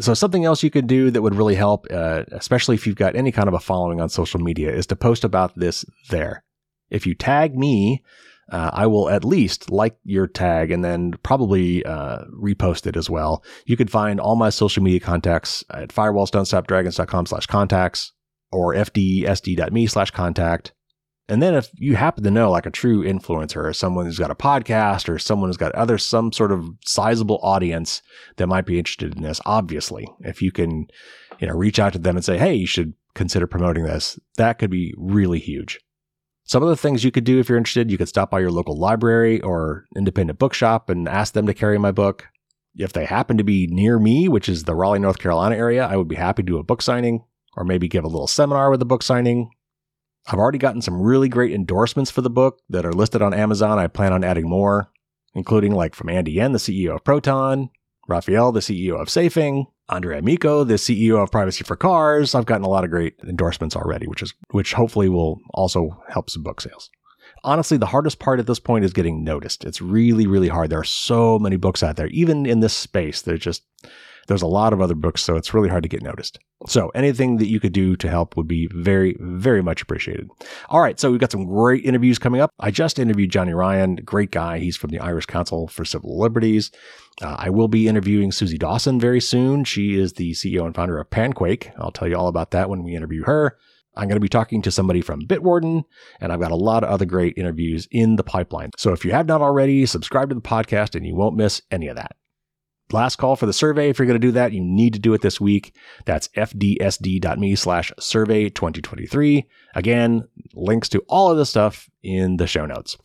[0.00, 3.14] So something else you could do that would really help, uh, especially if you've got
[3.14, 6.44] any kind of a following on social media, is to post about this there.
[6.90, 8.02] If you tag me,
[8.50, 13.08] uh, I will at least like your tag and then probably uh, repost it as
[13.08, 13.42] well.
[13.66, 18.12] You can find all my social media contacts at firewallsdon'tstopdragons.com slash contacts
[18.50, 20.72] or fdsd.me slash contact.
[21.28, 24.30] And then if you happen to know like a true influencer or someone who's got
[24.30, 28.02] a podcast or someone who's got other some sort of sizable audience
[28.36, 30.86] that might be interested in this, obviously, if you can,
[31.38, 34.58] you know, reach out to them and say, hey, you should consider promoting this, that
[34.58, 35.78] could be really huge.
[36.44, 38.50] Some of the things you could do if you're interested, you could stop by your
[38.50, 42.26] local library or independent bookshop and ask them to carry my book.
[42.74, 45.96] If they happen to be near me, which is the Raleigh, North Carolina area, I
[45.96, 47.24] would be happy to do a book signing
[47.56, 49.50] or maybe give a little seminar with a book signing.
[50.26, 53.78] I've already gotten some really great endorsements for the book that are listed on Amazon.
[53.78, 54.90] I plan on adding more,
[55.34, 57.70] including like from Andy Yen, the CEO of Proton,
[58.08, 62.34] Raphael, the CEO of Safing, Andrea Amico, the CEO of Privacy for Cars.
[62.34, 66.30] I've gotten a lot of great endorsements already, which is which hopefully will also help
[66.30, 66.90] some book sales.
[67.44, 69.64] Honestly, the hardest part at this point is getting noticed.
[69.64, 70.70] It's really, really hard.
[70.70, 73.22] There are so many books out there, even in this space.
[73.22, 73.64] There's just
[74.28, 76.38] there's a lot of other books, so it's really hard to get noticed.
[76.66, 80.28] So anything that you could do to help would be very, very much appreciated.
[80.68, 80.98] All right.
[80.98, 82.50] So we've got some great interviews coming up.
[82.60, 84.58] I just interviewed Johnny Ryan, great guy.
[84.58, 86.70] He's from the Irish Council for Civil Liberties.
[87.20, 89.64] Uh, I will be interviewing Suzie Dawson very soon.
[89.64, 91.72] She is the CEO and founder of Panquake.
[91.78, 93.58] I'll tell you all about that when we interview her.
[93.94, 95.82] I'm going to be talking to somebody from Bitwarden,
[96.20, 98.70] and I've got a lot of other great interviews in the pipeline.
[98.78, 101.88] So if you have not already, subscribe to the podcast and you won't miss any
[101.88, 102.12] of that.
[102.92, 103.88] Last call for the survey.
[103.88, 105.74] If you're going to do that, you need to do it this week.
[106.04, 109.46] That's fdsd.me slash survey 2023.
[109.74, 112.96] Again, links to all of this stuff in the show notes.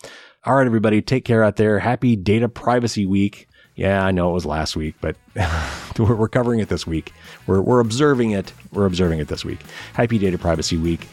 [0.43, 1.79] All right, everybody, take care out there.
[1.79, 3.47] Happy Data Privacy Week.
[3.75, 5.15] Yeah, I know it was last week, but
[5.99, 7.13] we're covering it this week.
[7.45, 8.51] We're, we're observing it.
[8.73, 9.59] We're observing it this week.
[9.93, 11.07] Happy Data Privacy Week.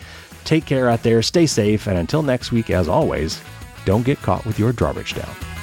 [0.45, 1.20] Take care out there.
[1.22, 1.87] Stay safe.
[1.87, 3.41] And until next week, as always,
[3.85, 5.54] don't get caught with your drawbridge down.